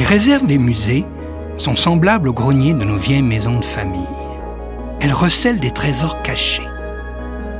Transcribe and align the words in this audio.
Les 0.00 0.06
réserves 0.06 0.46
des 0.46 0.56
musées 0.56 1.04
sont 1.58 1.76
semblables 1.76 2.30
au 2.30 2.32
grenier 2.32 2.72
de 2.72 2.84
nos 2.84 2.96
vieilles 2.96 3.20
maisons 3.20 3.58
de 3.58 3.64
famille. 3.66 4.00
Elles 4.98 5.12
recèlent 5.12 5.60
des 5.60 5.72
trésors 5.72 6.22
cachés. 6.22 6.66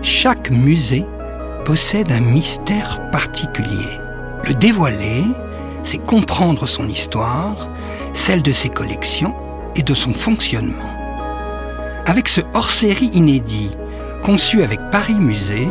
Chaque 0.01 0.51
musée 0.51 1.05
possède 1.67 2.11
un 2.11 2.21
mystère 2.21 3.11
particulier. 3.11 3.91
Le 4.45 4.55
dévoiler, 4.55 5.23
c'est 5.83 5.99
comprendre 5.99 6.67
son 6.67 6.89
histoire, 6.89 7.69
celle 8.15 8.43
de 8.43 8.53
ses 8.53 8.71
collections 8.71 9.35
et 9.77 9.83
de 9.83 9.93
son 9.93 10.15
fonctionnement. 10.15 10.97
Avec 12.07 12.27
ce 12.27 12.41
hors-série 12.55 13.11
inédit, 13.13 13.73
conçu 14.23 14.63
avec 14.63 14.81
Paris 14.91 15.21
Musée, 15.21 15.69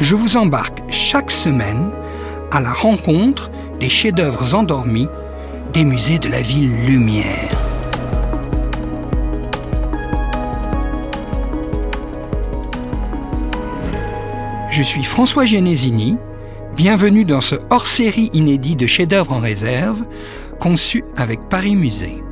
je 0.00 0.16
vous 0.16 0.36
embarque 0.36 0.82
chaque 0.90 1.30
semaine 1.30 1.90
à 2.50 2.60
la 2.60 2.72
rencontre 2.72 3.52
des 3.78 3.88
chefs-d'œuvre 3.88 4.56
endormis 4.56 5.08
des 5.74 5.84
musées 5.84 6.20
de 6.20 6.28
la 6.28 6.40
ville 6.40 6.70
Lumière. 6.86 7.50
Je 14.70 14.82
suis 14.84 15.02
François 15.02 15.46
Genesini, 15.46 16.16
bienvenue 16.76 17.24
dans 17.24 17.40
ce 17.40 17.56
hors-série 17.70 18.30
inédit 18.32 18.76
de 18.76 18.86
chefs-d'œuvre 18.86 19.32
en 19.32 19.40
réserve, 19.40 20.04
conçu 20.60 21.02
avec 21.16 21.40
Paris 21.48 21.74
Musée. 21.74 22.22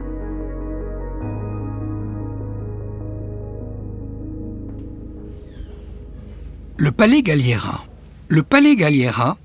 Le 6.76 6.92
Palais 6.92 7.22
Galliera. 7.22 7.84
Le 8.28 8.44
Palais 8.44 8.76
Galliera 8.76 9.36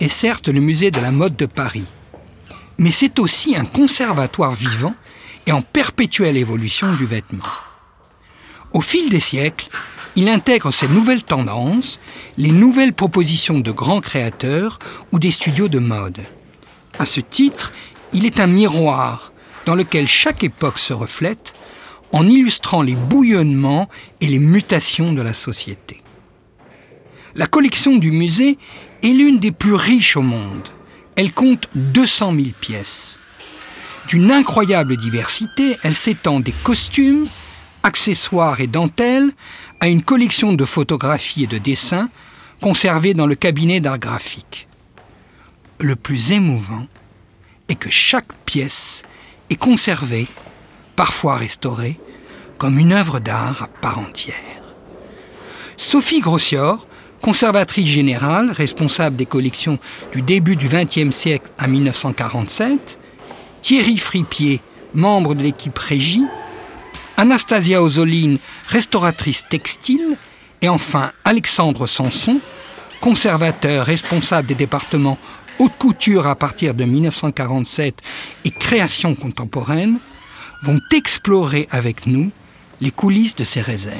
est 0.00 0.06
certes 0.06 0.48
le 0.48 0.60
musée 0.60 0.92
de 0.92 1.00
la 1.00 1.10
mode 1.10 1.34
de 1.34 1.46
Paris, 1.46 1.84
mais 2.80 2.90
c'est 2.90 3.18
aussi 3.18 3.54
un 3.54 3.66
conservatoire 3.66 4.52
vivant 4.52 4.94
et 5.46 5.52
en 5.52 5.60
perpétuelle 5.60 6.38
évolution 6.38 6.90
du 6.94 7.04
vêtement. 7.04 7.44
Au 8.72 8.80
fil 8.80 9.10
des 9.10 9.20
siècles, 9.20 9.68
il 10.16 10.30
intègre 10.30 10.72
ces 10.72 10.88
nouvelles 10.88 11.22
tendances, 11.22 12.00
les 12.38 12.52
nouvelles 12.52 12.94
propositions 12.94 13.60
de 13.60 13.70
grands 13.70 14.00
créateurs 14.00 14.78
ou 15.12 15.18
des 15.18 15.30
studios 15.30 15.68
de 15.68 15.78
mode. 15.78 16.20
À 16.98 17.04
ce 17.04 17.20
titre, 17.20 17.70
il 18.14 18.24
est 18.24 18.40
un 18.40 18.46
miroir 18.46 19.32
dans 19.66 19.74
lequel 19.74 20.08
chaque 20.08 20.42
époque 20.42 20.78
se 20.78 20.94
reflète 20.94 21.52
en 22.12 22.26
illustrant 22.26 22.80
les 22.80 22.96
bouillonnements 22.96 23.90
et 24.22 24.26
les 24.26 24.38
mutations 24.38 25.12
de 25.12 25.20
la 25.20 25.34
société. 25.34 26.00
La 27.34 27.46
collection 27.46 27.96
du 27.96 28.10
musée 28.10 28.56
est 29.02 29.12
l'une 29.12 29.38
des 29.38 29.52
plus 29.52 29.74
riches 29.74 30.16
au 30.16 30.22
monde. 30.22 30.66
Elle 31.16 31.32
compte 31.32 31.68
200 31.74 32.34
000 32.34 32.46
pièces. 32.60 33.18
D'une 34.08 34.30
incroyable 34.30 34.96
diversité, 34.96 35.76
elle 35.82 35.94
s'étend 35.94 36.40
des 36.40 36.54
costumes, 36.64 37.26
accessoires 37.82 38.60
et 38.60 38.66
dentelles 38.66 39.30
à 39.80 39.88
une 39.88 40.02
collection 40.02 40.52
de 40.52 40.64
photographies 40.64 41.44
et 41.44 41.46
de 41.46 41.58
dessins 41.58 42.08
conservés 42.60 43.14
dans 43.14 43.26
le 43.26 43.34
cabinet 43.34 43.80
d'art 43.80 43.98
graphique. 43.98 44.68
Le 45.78 45.96
plus 45.96 46.32
émouvant 46.32 46.86
est 47.68 47.76
que 47.76 47.90
chaque 47.90 48.32
pièce 48.44 49.02
est 49.48 49.56
conservée, 49.56 50.28
parfois 50.96 51.36
restaurée, 51.36 51.98
comme 52.58 52.78
une 52.78 52.92
œuvre 52.92 53.20
d'art 53.20 53.62
à 53.62 53.68
part 53.68 53.98
entière. 53.98 54.34
Sophie 55.78 56.20
Grossior 56.20 56.86
conservatrice 57.20 57.88
générale, 57.88 58.50
responsable 58.50 59.16
des 59.16 59.26
collections 59.26 59.78
du 60.12 60.22
début 60.22 60.56
du 60.56 60.68
XXe 60.68 61.14
siècle 61.14 61.50
à 61.58 61.66
1947, 61.66 62.98
Thierry 63.62 63.98
Fripier, 63.98 64.60
membre 64.94 65.34
de 65.34 65.42
l'équipe 65.42 65.78
Régie, 65.78 66.24
Anastasia 67.16 67.82
Ozoline, 67.82 68.38
restauratrice 68.66 69.44
textile, 69.48 70.16
et 70.62 70.68
enfin 70.68 71.12
Alexandre 71.24 71.86
Sanson, 71.86 72.40
conservateur 73.00 73.86
responsable 73.86 74.48
des 74.48 74.54
départements 74.54 75.18
haute 75.58 75.76
couture 75.78 76.26
à 76.26 76.36
partir 76.36 76.74
de 76.74 76.84
1947 76.84 77.94
et 78.46 78.50
création 78.50 79.14
contemporaine, 79.14 79.98
vont 80.62 80.80
explorer 80.92 81.68
avec 81.70 82.06
nous 82.06 82.30
les 82.80 82.90
coulisses 82.90 83.36
de 83.36 83.44
ces 83.44 83.60
réserves. 83.60 83.96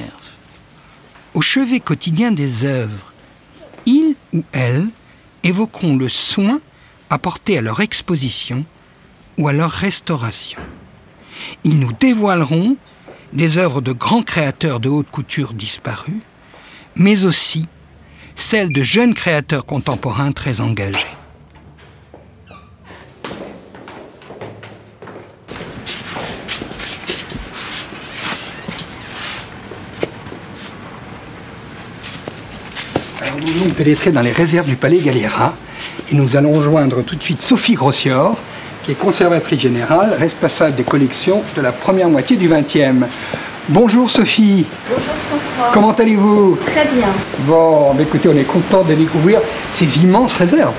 Au 1.35 1.43
chevet 1.43 1.81
quotidien 1.81 2.33
des 2.33 2.65
œuvres 2.65 3.10
ils 3.87 4.15
ou 4.33 4.45
elles 4.53 4.89
évoqueront 5.43 5.97
le 5.97 6.09
soin 6.09 6.61
apporté 7.09 7.59
à 7.59 7.63
leur 7.63 7.81
exposition 7.81 8.65
ou 9.39 9.49
à 9.49 9.53
leur 9.53 9.71
restauration. 9.71 10.61
Ils 11.65 11.79
nous 11.79 11.93
dévoileront 11.93 12.77
des 13.33 13.59
œuvres 13.59 13.81
de 13.81 13.93
grands 13.93 14.23
créateurs 14.23 14.81
de 14.81 14.89
haute 14.89 15.11
couture 15.11 15.53
disparus, 15.53 16.21
mais 16.97 17.25
aussi 17.25 17.67
celles 18.37 18.73
de 18.73 18.83
jeunes 18.83 19.15
créateurs 19.15 19.67
contemporains 19.67 20.33
très 20.33 20.61
engagés. 20.61 21.07
Nous 33.55 33.63
allons 33.63 33.75
pénétrer 33.75 34.11
dans 34.11 34.21
les 34.21 34.33
réserves 34.33 34.67
du 34.67 34.77
Palais 34.77 34.99
Galliera 34.99 35.55
et 36.11 36.15
nous 36.15 36.37
allons 36.37 36.53
rejoindre 36.53 37.03
tout 37.03 37.17
de 37.17 37.23
suite 37.23 37.43
Sophie 37.43 37.75
Grossior, 37.75 38.37
qui 38.83 38.93
est 38.93 38.95
conservatrice 38.95 39.61
générale, 39.61 40.15
responsable 40.19 40.77
des 40.77 40.83
collections 40.83 41.43
de 41.57 41.63
la 41.63 41.73
première 41.73 42.09
moitié 42.09 42.37
du 42.37 42.49
XXe. 42.49 43.07
Bonjour 43.69 44.11
Sophie. 44.11 44.67
Bonjour 44.89 45.15
François. 45.31 45.71
Comment 45.73 45.93
allez-vous? 45.93 46.59
Très 46.67 46.85
bien. 46.87 47.09
Bon, 47.41 47.95
bah, 47.95 48.03
écoutez, 48.03 48.29
on 48.29 48.37
est 48.37 48.45
content 48.45 48.83
de 48.83 48.95
découvrir 48.95 49.41
ces 49.73 50.03
immenses 50.03 50.35
réserves. 50.35 50.75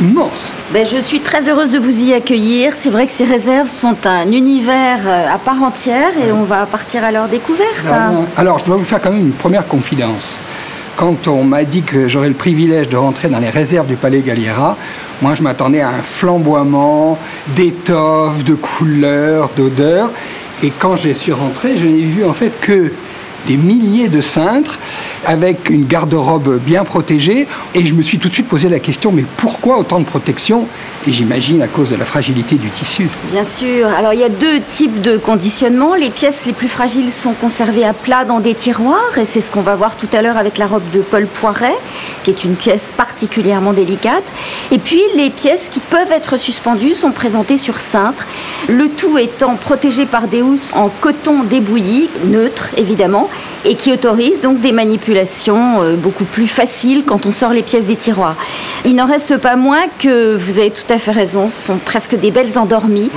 Immenses. 0.00 0.52
Ben, 0.72 0.84
je 0.84 0.98
suis 0.98 1.20
très 1.20 1.48
heureuse 1.48 1.70
de 1.70 1.78
vous 1.78 2.02
y 2.02 2.12
accueillir. 2.12 2.74
C'est 2.76 2.90
vrai 2.90 3.06
que 3.06 3.12
ces 3.12 3.24
réserves 3.24 3.68
sont 3.68 3.96
un 4.04 4.30
univers 4.30 5.00
euh, 5.06 5.32
à 5.32 5.38
part 5.38 5.62
entière 5.62 6.10
et 6.18 6.32
on 6.32 6.44
va 6.44 6.66
partir 6.66 7.02
à 7.02 7.10
leur 7.12 7.28
découverte. 7.28 7.86
Alors, 7.86 8.24
alors, 8.36 8.58
je 8.58 8.64
dois 8.66 8.76
vous 8.76 8.84
faire 8.84 9.00
quand 9.00 9.10
même 9.10 9.20
une 9.20 9.32
première 9.32 9.66
confidence 9.66 10.36
quand 10.96 11.28
on 11.28 11.44
m'a 11.44 11.64
dit 11.64 11.82
que 11.82 12.08
j'aurais 12.08 12.28
le 12.28 12.34
privilège 12.34 12.88
de 12.88 12.96
rentrer 12.96 13.28
dans 13.28 13.38
les 13.38 13.50
réserves 13.50 13.86
du 13.86 13.96
Palais 13.96 14.22
Galliera, 14.22 14.76
moi 15.20 15.34
je 15.34 15.42
m'attendais 15.42 15.82
à 15.82 15.90
un 15.90 16.02
flamboiement 16.02 17.18
d'étoffes, 17.54 18.42
de 18.44 18.54
couleurs, 18.54 19.50
d'odeurs. 19.56 20.10
Et 20.62 20.72
quand 20.78 20.96
j'ai 20.96 21.14
suis 21.14 21.32
rentré, 21.32 21.76
je 21.76 21.84
n'ai 21.84 22.04
vu 22.04 22.24
en 22.24 22.32
fait 22.32 22.52
que 22.60 22.92
des 23.46 23.56
milliers 23.56 24.08
de 24.08 24.22
cintres 24.22 24.78
avec 25.26 25.68
une 25.70 25.84
garde-robe 25.86 26.58
bien 26.58 26.84
protégée. 26.84 27.46
Et 27.74 27.84
je 27.84 27.94
me 27.94 28.02
suis 28.02 28.18
tout 28.18 28.28
de 28.28 28.32
suite 28.32 28.48
posé 28.48 28.68
la 28.68 28.78
question, 28.78 29.12
mais 29.12 29.24
pourquoi 29.36 29.78
autant 29.78 29.98
de 29.98 30.04
protection? 30.04 30.66
Et 31.06 31.12
j'imagine 31.12 31.62
à 31.62 31.68
cause 31.68 31.90
de 31.90 31.96
la 31.96 32.04
fragilité 32.04 32.56
du 32.56 32.68
tissu. 32.70 33.08
Bien 33.30 33.44
sûr. 33.44 33.88
Alors 33.88 34.12
il 34.12 34.20
y 34.20 34.24
a 34.24 34.28
deux 34.28 34.60
types 34.60 35.02
de 35.02 35.16
conditionnement. 35.16 35.94
Les 35.94 36.10
pièces 36.10 36.46
les 36.46 36.52
plus 36.52 36.68
fragiles 36.68 37.10
sont 37.10 37.32
conservées 37.32 37.84
à 37.84 37.92
plat 37.92 38.24
dans 38.24 38.40
des 38.40 38.54
tiroirs. 38.54 39.18
Et 39.18 39.26
c'est 39.26 39.40
ce 39.40 39.50
qu'on 39.50 39.60
va 39.60 39.74
voir 39.74 39.96
tout 39.96 40.08
à 40.12 40.22
l'heure 40.22 40.36
avec 40.36 40.58
la 40.58 40.66
robe 40.66 40.88
de 40.92 41.00
Paul 41.00 41.26
Poiret, 41.26 41.74
qui 42.22 42.30
est 42.30 42.44
une 42.44 42.54
pièce 42.54 42.92
particulièrement 42.96 43.72
délicate. 43.72 44.24
Et 44.70 44.78
puis 44.78 45.02
les 45.16 45.30
pièces 45.30 45.68
qui 45.68 45.80
peuvent 45.80 46.12
être 46.12 46.38
suspendues 46.38 46.94
sont 46.94 47.12
présentées 47.12 47.58
sur 47.58 47.78
cintre. 47.78 48.26
Le 48.68 48.88
tout 48.88 49.18
étant 49.18 49.56
protégé 49.56 50.06
par 50.06 50.28
des 50.28 50.42
housses 50.42 50.72
en 50.74 50.88
coton 50.88 51.42
débouilli, 51.44 52.10
neutre 52.24 52.70
évidemment, 52.76 53.28
et 53.66 53.74
qui 53.74 53.92
autorise 53.92 54.40
donc 54.40 54.60
des 54.60 54.72
manipulations 54.72 55.82
euh, 55.82 55.96
beaucoup 55.96 56.24
plus 56.24 56.46
faciles 56.46 57.02
quand 57.04 57.26
on 57.26 57.32
sort 57.32 57.52
les 57.52 57.62
pièces 57.62 57.86
des 57.86 57.96
tiroirs. 57.96 58.36
Il 58.84 58.94
n'en 58.94 59.06
reste 59.06 59.36
pas 59.38 59.56
moins 59.56 59.86
que, 59.98 60.36
vous 60.36 60.58
avez 60.58 60.70
tout 60.70 60.90
à 60.90 60.98
fait 60.98 61.10
raison, 61.10 61.50
ce 61.50 61.66
sont 61.66 61.78
presque 61.78 62.18
des 62.18 62.30
belles 62.30 62.56
endormies 62.56 63.10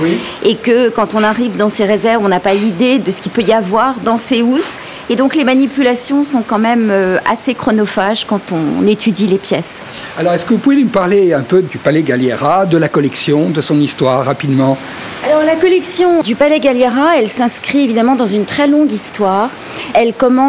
et 0.44 0.56
que 0.56 0.88
quand 0.88 1.14
on 1.14 1.22
arrive 1.22 1.56
dans 1.56 1.70
ces 1.70 1.84
réserves, 1.84 2.22
on 2.24 2.28
n'a 2.28 2.40
pas 2.40 2.54
idée 2.54 2.98
de 2.98 3.10
ce 3.10 3.22
qu'il 3.22 3.30
peut 3.30 3.42
y 3.42 3.52
avoir 3.52 3.94
dans 4.04 4.18
ces 4.18 4.42
housses. 4.42 4.76
Et 5.08 5.16
donc 5.16 5.34
les 5.34 5.44
manipulations 5.44 6.24
sont 6.24 6.42
quand 6.46 6.58
même 6.58 6.88
euh, 6.90 7.18
assez 7.28 7.54
chronophages 7.54 8.24
quand 8.24 8.52
on 8.52 8.86
étudie 8.86 9.26
les 9.26 9.38
pièces. 9.38 9.80
Alors 10.18 10.32
est-ce 10.32 10.44
que 10.44 10.50
vous 10.50 10.58
pouvez 10.58 10.76
nous 10.76 10.88
parler 10.88 11.32
un 11.32 11.42
peu 11.42 11.62
du 11.62 11.78
Palais 11.78 12.02
Galliera, 12.02 12.66
de 12.66 12.76
la 12.76 12.88
collection, 12.88 13.50
de 13.50 13.60
son 13.60 13.80
histoire 13.80 14.24
rapidement? 14.24 14.78
Alors 15.26 15.42
la 15.42 15.56
collection 15.56 16.22
du 16.22 16.34
Palais 16.34 16.60
Galliera, 16.60 17.18
elle 17.18 17.28
s'inscrit 17.28 17.84
évidemment 17.84 18.14
dans 18.14 18.26
une 18.26 18.46
très 18.46 18.66
longue 18.66 18.90
histoire. 18.90 19.50
Elle 19.94 20.14
commence 20.14 20.39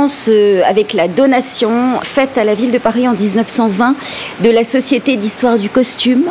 avec 0.66 0.94
la 0.94 1.08
donation 1.08 2.00
faite 2.02 2.38
à 2.38 2.44
la 2.44 2.56
ville 2.56 2.72
de 2.72 2.78
Paris 2.78 3.08
en 3.08 3.14
1920 3.14 3.96
de 4.42 4.50
la 4.50 4.64
Société 4.64 5.18
d'histoire 5.18 5.58
du 5.58 5.70
costume 5.70 6.24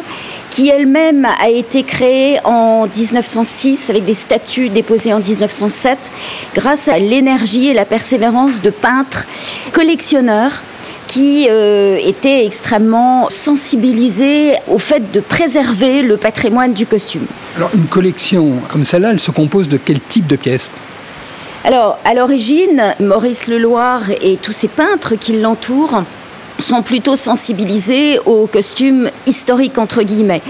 qui 0.51 0.69
elle-même 0.69 1.27
a 1.41 1.49
été 1.49 1.83
créée 1.83 2.39
en 2.45 2.87
1906 2.87 3.91
avec 3.91 4.05
des 4.05 4.15
statuts 4.15 4.69
déposés 4.69 5.13
en 5.13 5.21
1907 5.21 5.99
grâce 6.55 6.89
à 6.89 6.99
l'énergie 6.99 7.69
et 7.69 7.75
la 7.75 7.85
persévérance 7.85 8.63
de 8.63 8.71
peintres 8.71 9.27
collectionneurs 9.73 10.63
qui 11.07 11.49
euh, 11.51 11.99
était 12.03 12.47
extrêmement 12.47 13.29
sensibilisé 13.31 14.55
au 14.69 14.79
fait 14.79 15.13
de 15.13 15.21
préserver 15.21 16.03
le 16.03 16.17
patrimoine 16.17 16.73
du 16.73 16.87
costume. 16.87 17.27
Alors 17.57 17.71
une 17.75 17.87
collection 17.87 18.55
comme 18.69 18.85
celle-là, 18.85 19.11
elle 19.13 19.21
se 19.21 19.31
compose 19.31 19.69
de 19.69 19.77
quel 19.77 20.01
type 20.01 20.27
de 20.27 20.37
pièces? 20.37 20.71
Alors, 21.63 21.99
à 22.07 22.15
l'origine, 22.15 22.95
Maurice 23.01 23.47
Leloir 23.47 24.11
et 24.23 24.39
tous 24.39 24.53
ces 24.53 24.69
peintres 24.69 25.15
qui 25.17 25.39
l'entourent 25.39 26.05
sont 26.61 26.83
plutôt 26.83 27.17
sensibilisés 27.17 28.19
aux 28.27 28.47
costumes 28.47 29.11
historiques 29.27 29.79
entre 29.79 30.03
guillemets. 30.03 30.43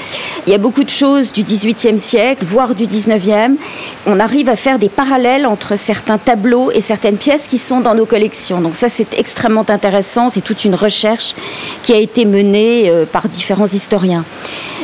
Il 0.46 0.52
y 0.52 0.54
a 0.54 0.58
beaucoup 0.58 0.84
de 0.84 0.90
choses 0.90 1.32
du 1.32 1.42
XVIIIe 1.42 1.98
siècle, 1.98 2.44
voire 2.44 2.74
du 2.74 2.86
XIXe. 2.86 3.58
On 4.06 4.20
arrive 4.20 4.48
à 4.48 4.56
faire 4.56 4.78
des 4.78 4.88
parallèles 4.88 5.46
entre 5.46 5.76
certains 5.76 6.18
tableaux 6.18 6.70
et 6.70 6.80
certaines 6.80 7.16
pièces 7.16 7.46
qui 7.46 7.58
sont 7.58 7.80
dans 7.80 7.94
nos 7.94 8.06
collections. 8.06 8.60
Donc 8.60 8.74
ça, 8.74 8.88
c'est 8.88 9.18
extrêmement 9.18 9.66
intéressant. 9.68 10.28
C'est 10.28 10.40
toute 10.40 10.64
une 10.64 10.74
recherche 10.74 11.34
qui 11.82 11.92
a 11.92 11.98
été 11.98 12.24
menée 12.24 12.90
euh, 12.90 13.04
par 13.04 13.28
différents 13.28 13.66
historiens. 13.66 14.24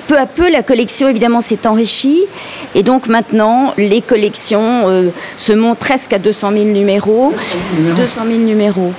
Peu 0.08 0.18
à 0.18 0.26
peu, 0.26 0.50
la 0.50 0.62
collection 0.62 1.08
évidemment 1.08 1.40
s'est 1.40 1.66
enrichie 1.66 2.22
et 2.74 2.82
donc 2.82 3.08
maintenant, 3.08 3.74
les 3.76 4.02
collections 4.02 4.88
euh, 4.88 5.10
se 5.36 5.52
montent 5.52 5.78
presque 5.78 6.12
à 6.12 6.18
200 6.18 6.52
000 6.52 6.64
numéros. 6.66 7.34
200 7.96 8.20
000 8.28 8.38
numéros 8.38 8.92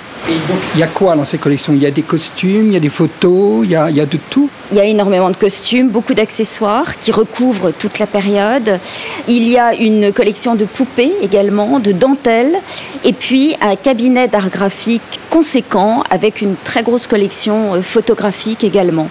il 0.74 0.80
y 0.80 0.84
a 0.84 0.88
quoi 0.88 1.16
dans 1.16 1.26
ces 1.26 1.38
collections? 1.38 1.74
Il 1.74 1.82
y 1.82 1.86
a 1.86 1.92
des 1.92 2.02
costumes, 2.02 2.68
il 2.68 2.74
y 2.74 2.78
a 2.78 2.80
des 2.80 2.90
photos, 2.90 3.66
il 3.66 3.72
y 3.72 3.76
a, 3.76 3.92
de 3.92 4.18
tout? 4.30 4.50
Il 4.72 4.78
y 4.78 4.80
a 4.80 4.86
énormément 4.86 5.30
de 5.30 5.36
costumes, 5.36 5.90
beaucoup 5.90 6.14
d'accessoires 6.14 6.98
qui 7.00 7.12
recouvrent 7.12 7.72
toute 7.72 8.00
la 8.00 8.08
période. 8.08 8.80
Il 9.28 9.48
y 9.48 9.58
a 9.58 9.74
une 9.74 10.12
collection 10.12 10.56
de 10.56 10.66
poupées 10.66 11.14
également, 11.22 11.80
de 11.80 11.92
dentelles, 11.92 12.58
et 13.04 13.14
puis 13.14 13.56
un 13.62 13.76
cabinet 13.76 14.28
d'art 14.28 14.50
graphique 14.50 15.20
conséquent 15.30 16.04
avec 16.10 16.42
une 16.42 16.56
très 16.64 16.84
grosse 16.84 17.08
collection 17.08 17.76
euh, 17.76 17.82
photographique 17.82 18.64
également. 18.64 19.10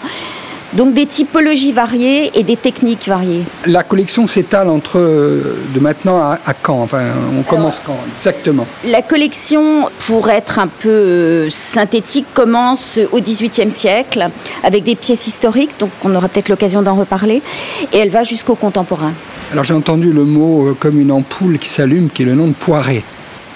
Donc 0.76 0.92
des 0.92 1.06
typologies 1.06 1.72
variées 1.72 2.38
et 2.38 2.42
des 2.42 2.56
techniques 2.56 3.08
variées. 3.08 3.44
La 3.64 3.82
collection 3.82 4.26
s'étale 4.26 4.68
entre 4.68 4.98
euh, 4.98 5.56
de 5.74 5.80
maintenant 5.80 6.18
à, 6.18 6.38
quand? 6.52 6.82
Enfin, 6.82 7.12
on 7.38 7.42
commence 7.42 7.80
quand 7.84 7.96
exactement? 8.14 8.66
La 8.84 9.00
collection, 9.00 9.88
pour 10.00 10.28
être 10.28 10.58
un 10.58 10.66
peu 10.66 10.88
euh, 10.88 11.50
synthétique, 11.50 12.26
commence 12.34 12.98
au 13.10 13.20
XVIIIe 13.20 13.70
siècle 13.70 14.28
avec 14.62 14.84
des 14.84 14.96
pièces 14.96 15.26
historiques, 15.26 15.70
donc 15.78 15.90
on 16.04 16.14
aura 16.14 16.28
peut-être 16.28 16.50
l'occasion 16.50 16.82
d'en 16.82 16.94
reparler, 16.94 17.40
et 17.94 17.98
elle 17.98 18.10
va 18.10 18.22
jusqu'au 18.22 18.54
contemporain. 18.54 19.14
Alors 19.52 19.64
j'ai 19.64 19.74
entendu 19.74 20.12
le 20.12 20.24
mot 20.24 20.66
euh, 20.66 20.76
comme 20.78 21.00
une 21.00 21.10
ampoule 21.10 21.58
qui 21.58 21.70
s'allume, 21.70 22.10
qui 22.10 22.22
est 22.22 22.26
le 22.26 22.34
nom 22.34 22.48
de 22.48 22.52
Poiret. 22.52 23.02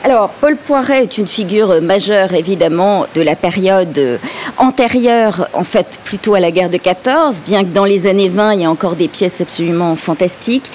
Alors, 0.02 0.30
Paul 0.30 0.56
Poiret 0.56 1.02
est 1.02 1.18
une 1.18 1.26
figure 1.26 1.82
majeure, 1.82 2.32
évidemment, 2.32 3.04
de 3.14 3.20
la 3.20 3.36
période 3.36 4.18
antérieure, 4.56 5.48
en 5.52 5.62
fait, 5.62 5.98
plutôt 6.04 6.34
à 6.34 6.40
la 6.40 6.50
guerre 6.50 6.70
de 6.70 6.78
14, 6.78 7.42
bien 7.42 7.64
que 7.64 7.68
dans 7.68 7.84
les 7.84 8.06
années 8.06 8.30
20, 8.30 8.54
il 8.54 8.60
y 8.62 8.64
a 8.64 8.70
encore 8.70 8.96
des 8.96 9.08
pièces 9.08 9.42
absolument 9.42 9.96
fantastiques. 9.96 10.70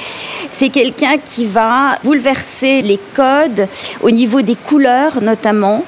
C'est 0.51 0.69
quelqu'un 0.69 1.17
qui 1.17 1.47
va 1.47 1.97
bouleverser 2.03 2.83
les 2.83 2.99
codes 3.15 3.67
au 4.03 4.11
niveau 4.11 4.43
des 4.43 4.55
couleurs, 4.55 5.19
notamment, 5.23 5.83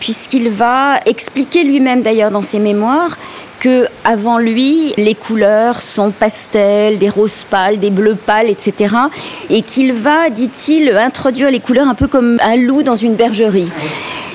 puisqu'il 0.00 0.50
va 0.50 0.98
expliquer 1.06 1.62
lui-même, 1.62 2.02
d'ailleurs, 2.02 2.32
dans 2.32 2.42
ses 2.42 2.58
mémoires, 2.58 3.16
que 3.60 3.86
avant 4.04 4.38
lui, 4.38 4.94
les 4.96 5.14
couleurs 5.14 5.82
sont 5.82 6.10
pastels, 6.10 6.98
des 6.98 7.10
roses 7.10 7.44
pâles, 7.48 7.78
des 7.78 7.90
bleus 7.90 8.16
pâles, 8.16 8.48
etc. 8.48 8.94
Et 9.50 9.62
qu'il 9.62 9.92
va, 9.92 10.30
dit-il, 10.30 10.90
introduire 10.96 11.50
les 11.50 11.60
couleurs 11.60 11.86
un 11.86 11.94
peu 11.94 12.08
comme 12.08 12.38
un 12.42 12.56
loup 12.56 12.82
dans 12.82 12.96
une 12.96 13.14
bergerie. 13.14 13.68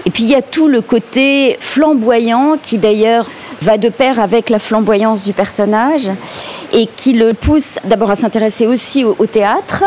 Et 0.06 0.12
puis 0.12 0.24
il 0.24 0.30
y 0.30 0.36
a 0.36 0.44
tout 0.44 0.68
le 0.68 0.82
côté 0.82 1.58
flamboyant 1.60 2.58
qui 2.62 2.78
d'ailleurs 2.78 3.28
va 3.66 3.80
de 3.80 3.90
pair 3.90 4.20
avec 4.20 4.52
la 4.52 4.60
flamboyance 4.60 5.26
du 5.26 5.34
personnage 5.34 6.12
et 6.72 6.86
qui 6.86 7.14
le 7.14 7.34
pousse 7.34 7.80
d'abord 7.84 8.12
à 8.12 8.16
s'intéresser 8.16 8.68
aussi 8.68 9.04
au, 9.04 9.26
théâtre, 9.26 9.84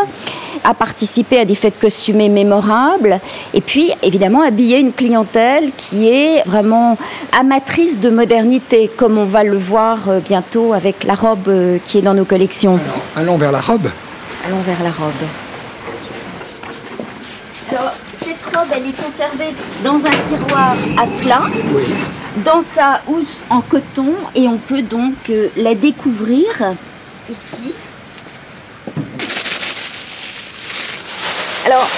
à 0.64 0.74
participer 0.74 1.38
à 1.38 1.44
des 1.44 1.54
fêtes 1.54 1.78
costumées 1.78 2.28
mémorables 2.28 3.20
et 3.54 3.60
puis 3.60 3.92
évidemment 4.02 4.42
habiller 4.42 4.78
une 4.80 4.92
clientèle 4.92 5.70
qui 5.76 6.08
est 6.08 6.42
vraiment 6.44 6.98
amatrice 7.30 8.00
de 8.00 8.10
modernité 8.10 8.90
comme 8.96 9.16
on 9.16 9.24
va 9.24 9.44
le 9.44 9.56
voir 9.56 10.08
euh, 10.08 10.18
bientôt 10.18 10.72
avec 10.72 11.04
la 11.04 11.14
robe 11.14 11.46
euh, 11.46 11.78
qui 11.84 11.98
est 11.98 12.02
dans 12.02 12.14
nos 12.14 12.24
collections. 12.24 12.80
allons 13.14 13.36
vers 13.36 13.52
la 13.52 13.60
robe. 13.60 13.88
Allons 14.44 14.60
vers 14.66 14.82
la 14.82 14.90
robe. 14.90 15.24
Alors, 17.70 17.92
cette 18.24 18.42
robe, 18.56 18.68
elle 18.74 18.88
est 18.88 19.02
conservée 19.04 19.54
dans 19.84 19.96
un 19.96 20.36
tiroir 20.36 20.74
à 20.96 21.06
plat. 21.22 21.42
Oui 21.72 21.84
dans 22.44 22.62
sa 22.62 23.00
housse 23.08 23.44
en 23.50 23.60
coton 23.60 24.14
et 24.34 24.48
on 24.48 24.58
peut 24.58 24.82
donc 24.82 25.30
euh, 25.30 25.48
la 25.56 25.74
découvrir 25.74 26.74
ici. 27.30 27.72
Alors, 31.66 31.88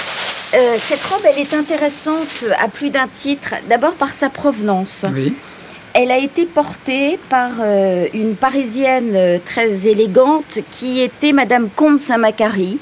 euh, 0.53 0.75
cette 0.79 1.03
robe, 1.05 1.21
elle 1.25 1.39
est 1.39 1.53
intéressante 1.53 2.45
à 2.59 2.67
plus 2.67 2.89
d'un 2.89 3.07
titre. 3.07 3.55
D'abord 3.69 3.93
par 3.93 4.09
sa 4.09 4.29
provenance. 4.29 5.05
Elle 5.93 6.11
a 6.11 6.17
été 6.17 6.45
portée 6.45 7.19
par 7.29 7.51
euh, 7.59 8.07
une 8.13 8.35
Parisienne 8.35 9.39
très 9.43 9.87
élégante 9.87 10.59
qui 10.71 11.01
était 11.01 11.33
Madame 11.33 11.69
Comte 11.75 11.99
Saint-Macary, 11.99 12.79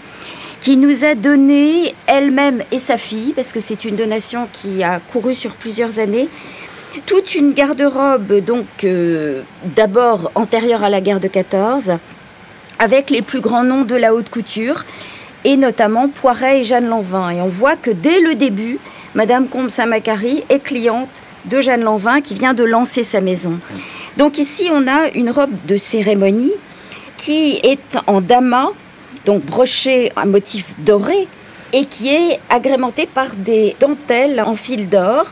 qui 0.62 0.78
nous 0.78 1.04
a 1.04 1.16
donné 1.16 1.96
elle-même 2.06 2.62
et 2.72 2.78
sa 2.78 2.98
fille, 2.98 3.34
parce 3.34 3.52
que 3.52 3.60
c'est 3.60 3.86
une 3.86 3.96
donation 3.96 4.48
qui 4.52 4.84
a 4.84 5.00
couru 5.00 5.34
sur 5.34 5.54
plusieurs 5.54 5.98
années, 5.98 6.30
toute 7.06 7.36
une 7.36 7.53
garde-robe, 7.53 8.39
donc 8.39 8.65
euh, 8.83 9.41
d'abord 9.75 10.31
antérieure 10.36 10.83
à 10.83 10.89
la 10.89 11.01
guerre 11.01 11.19
de 11.19 11.27
14, 11.27 11.94
avec 12.80 13.09
les 13.09 13.21
plus 13.21 13.41
grands 13.41 13.63
noms 13.63 13.83
de 13.83 13.95
la 13.95 14.13
haute 14.13 14.30
couture, 14.30 14.86
et 15.44 15.57
notamment 15.57 16.09
Poiret 16.09 16.62
et 16.62 16.63
Jeanne 16.63 16.88
Lanvin. 16.88 17.30
Et 17.31 17.41
on 17.41 17.47
voit 17.47 17.75
que 17.75 17.91
dès 17.91 18.19
le 18.19 18.36
début, 18.36 18.80
Madame 19.15 19.47
Combe 19.47 19.69
Saint-Macary 19.69 20.44
est 20.50 20.59
cliente 20.59 21.21
de 21.45 21.62
Jeanne 21.62 21.83
Lanvin 21.83 22.21
qui 22.21 22.36
vient 22.36 22.53
de 22.53 22.63
lancer 22.63 23.03
sa 23.03 23.21
maison. 23.21 23.59
Donc 24.18 24.38
ici, 24.38 24.69
on 24.71 24.88
a 24.88 25.09
une 25.15 25.30
robe 25.30 25.53
de 25.68 25.77
cérémonie 25.77 26.53
qui 27.18 27.59
est 27.63 27.97
en 28.07 28.21
damas, 28.21 28.69
donc 29.25 29.44
brochée 29.45 30.12
à 30.15 30.25
motif 30.25 30.74
doré, 30.80 31.27
et 31.72 31.86
qui 31.86 32.10
est 32.10 32.39
agrémentée 32.50 33.08
par 33.08 33.36
des 33.36 33.75
dentelles 33.79 34.41
en 34.41 34.55
fil 34.55 34.89
d'or 34.89 35.31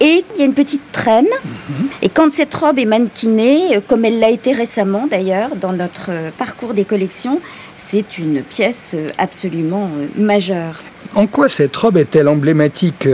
et 0.00 0.24
il 0.34 0.40
y 0.40 0.42
a 0.42 0.46
une 0.46 0.54
petite 0.54 0.92
traîne. 0.92 1.26
Mhm. 1.26 1.88
Et 2.02 2.08
quand 2.08 2.32
cette 2.32 2.54
robe 2.54 2.78
est 2.78 2.84
mannequinée, 2.84 3.76
euh, 3.76 3.80
comme 3.86 4.04
elle 4.04 4.20
l'a 4.20 4.30
été 4.30 4.52
récemment 4.52 5.06
d'ailleurs 5.06 5.56
dans 5.56 5.72
notre 5.72 6.10
euh, 6.10 6.30
parcours 6.36 6.74
des 6.74 6.84
collections, 6.84 7.40
c'est 7.74 8.18
une 8.18 8.42
pièce 8.42 8.94
euh, 8.96 9.10
absolument 9.18 9.90
majeure. 10.16 10.82
En 11.14 11.26
quoi 11.26 11.48
cette 11.48 11.74
robe 11.74 11.96
est-elle 11.96 12.28
emblématique 12.28 13.08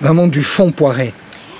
vraiment 0.00 0.26
du 0.26 0.42
fond 0.42 0.70
poiré 0.72 1.12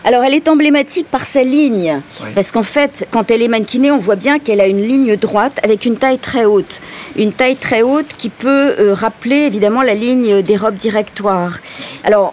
alors 0.04 0.22
elle 0.22 0.32
est 0.32 0.48
emblématique 0.48 1.08
par 1.10 1.26
sa 1.26 1.42
ligne, 1.42 2.00
parce 2.34 2.50
qu'en 2.50 2.62
fait, 2.62 3.06
quand 3.10 3.30
elle 3.30 3.42
est 3.42 3.48
mannequinée, 3.48 3.90
on 3.90 3.98
voit 3.98 4.16
bien 4.16 4.38
qu'elle 4.38 4.60
a 4.60 4.66
une 4.66 4.80
ligne 4.80 5.16
droite 5.16 5.60
avec 5.62 5.84
une 5.84 5.96
taille 5.96 6.18
très 6.18 6.46
haute. 6.46 6.80
Une 7.16 7.32
taille 7.32 7.56
très 7.56 7.82
haute 7.82 8.06
qui 8.16 8.30
peut 8.30 8.92
rappeler 8.92 9.36
évidemment 9.36 9.82
la 9.82 9.94
ligne 9.94 10.40
des 10.40 10.56
robes 10.56 10.76
directoires. 10.76 11.58
Alors 12.04 12.32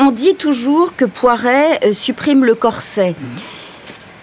on 0.00 0.10
dit 0.10 0.34
toujours 0.34 0.96
que 0.96 1.04
Poiret 1.04 1.78
euh, 1.84 1.92
supprime 1.92 2.44
le 2.44 2.54
corset. 2.54 3.14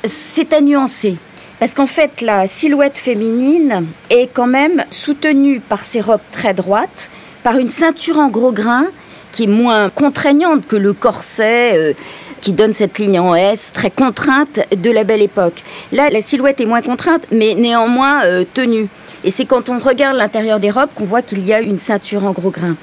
C'est 0.04 0.52
à 0.54 0.62
nuancer. 0.62 1.18
Parce 1.60 1.74
qu'en 1.74 1.88
fait, 1.88 2.22
la 2.22 2.48
silhouette 2.48 2.98
féminine 2.98 3.86
est 4.10 4.30
quand 4.34 4.48
même 4.48 4.84
soutenue 4.90 5.60
par 5.60 5.86
ses 5.86 6.02
robes 6.02 6.20
très 6.32 6.54
droites, 6.54 7.10
par 7.44 7.58
une 7.58 7.70
ceinture 7.70 8.18
en 8.18 8.30
gros 8.30 8.52
grain 8.52 8.88
qui 9.32 9.44
est 9.44 9.48
moins 9.48 9.90
contraignante 9.90 10.68
que 10.68 10.76
le 10.76 10.94
corset 10.94 11.74
euh, 11.76 11.94
qui 12.42 12.54
donne 12.54 12.74
cette 12.74 12.98
ligne 12.98 13.20
en 13.20 13.36
S 13.36 13.72
très 13.72 13.92
contrainte 13.92 14.60
de 14.76 14.90
la 14.90 15.04
belle 15.04 15.22
époque. 15.22 15.64
Là, 15.92 16.10
la 16.10 16.22
silhouette 16.22 16.60
est 16.60 16.66
moins 16.66 16.82
contrainte, 16.82 17.28
mais 17.32 17.54
néanmoins 17.54 18.24
euh, 18.26 18.46
tenue. 18.52 18.88
Et 19.24 19.32
c'est 19.32 19.46
quand 19.46 19.70
on 19.70 19.78
regarde 19.78 20.18
l'intérieur 20.18 20.60
des 20.60 20.72
robes 20.72 20.90
qu'on 20.96 21.06
voit 21.06 21.22
qu'il 21.22 21.46
y 21.46 21.54
a 21.54 21.62
une 21.62 21.78
ceinture 21.78 22.24
en 22.24 22.32
gros 22.32 22.52
grain. 22.52 22.76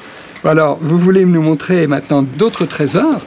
Alors, 0.47 0.77
vous 0.79 0.99
voulez 0.99 1.25
nous 1.25 1.41
montrer 1.41 1.87
maintenant 1.87 2.23
d'autres 2.23 2.67
trésors? 2.67 3.23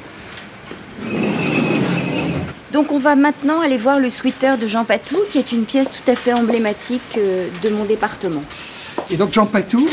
Donc 2.72 2.92
on 2.92 3.00
va 3.00 3.16
maintenant 3.16 3.60
aller 3.60 3.78
voir 3.78 3.98
le 3.98 4.12
sweater 4.12 4.60
de 4.60 4.68
Jean 4.68 4.86
Patou, 4.86 5.18
qui 5.32 5.40
est 5.40 5.52
une 5.52 5.66
pièce 5.66 5.90
tout 5.90 6.12
à 6.12 6.16
fait 6.16 6.34
emblématique 6.34 7.18
euh, 7.18 7.48
de 7.64 7.70
mon 7.70 7.86
département. 7.86 8.44
Et 9.10 9.18
donc 9.18 9.34
Jean 9.34 9.48
Patou, 9.48 9.88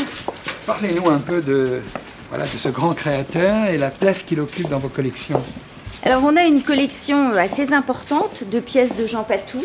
parlez-nous 0.67 1.09
un 1.09 1.17
peu 1.17 1.41
de, 1.41 1.81
voilà, 2.29 2.43
de 2.43 2.57
ce 2.57 2.69
grand 2.69 2.93
créateur 2.93 3.69
et 3.69 3.79
la 3.79 3.89
place 3.89 4.21
qu'il 4.21 4.39
occupe 4.39 4.69
dans 4.69 4.77
vos 4.77 4.89
collections. 4.89 5.41
Alors 6.03 6.21
on 6.23 6.37
a 6.37 6.43
une 6.43 6.61
collection 6.61 7.31
assez 7.31 7.73
importante 7.73 8.43
de 8.51 8.59
pièces 8.59 8.95
de 8.95 9.07
Jean 9.07 9.23
Patou, 9.23 9.63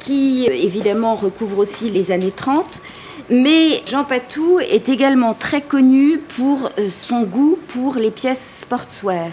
qui 0.00 0.46
évidemment 0.46 1.14
recouvre 1.14 1.58
aussi 1.58 1.90
les 1.90 2.10
années 2.10 2.32
30, 2.34 2.80
Mais 3.28 3.82
Jean 3.86 4.04
Patou 4.04 4.60
est 4.60 4.88
également 4.88 5.34
très 5.34 5.60
connu 5.60 6.18
pour 6.18 6.70
euh, 6.78 6.88
son 6.90 7.22
goût 7.22 7.58
pour 7.68 7.96
les 7.96 8.12
pièces 8.12 8.60
sportswear. 8.60 9.30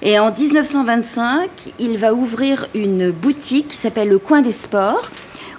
Et 0.00 0.18
en 0.18 0.32
1925, 0.32 1.50
il 1.78 1.98
va 1.98 2.14
ouvrir 2.14 2.66
une 2.74 3.10
boutique 3.10 3.68
qui 3.68 3.76
s'appelle 3.76 4.08
le 4.08 4.18
Coin 4.18 4.40
des 4.40 4.52
Sports, 4.52 5.10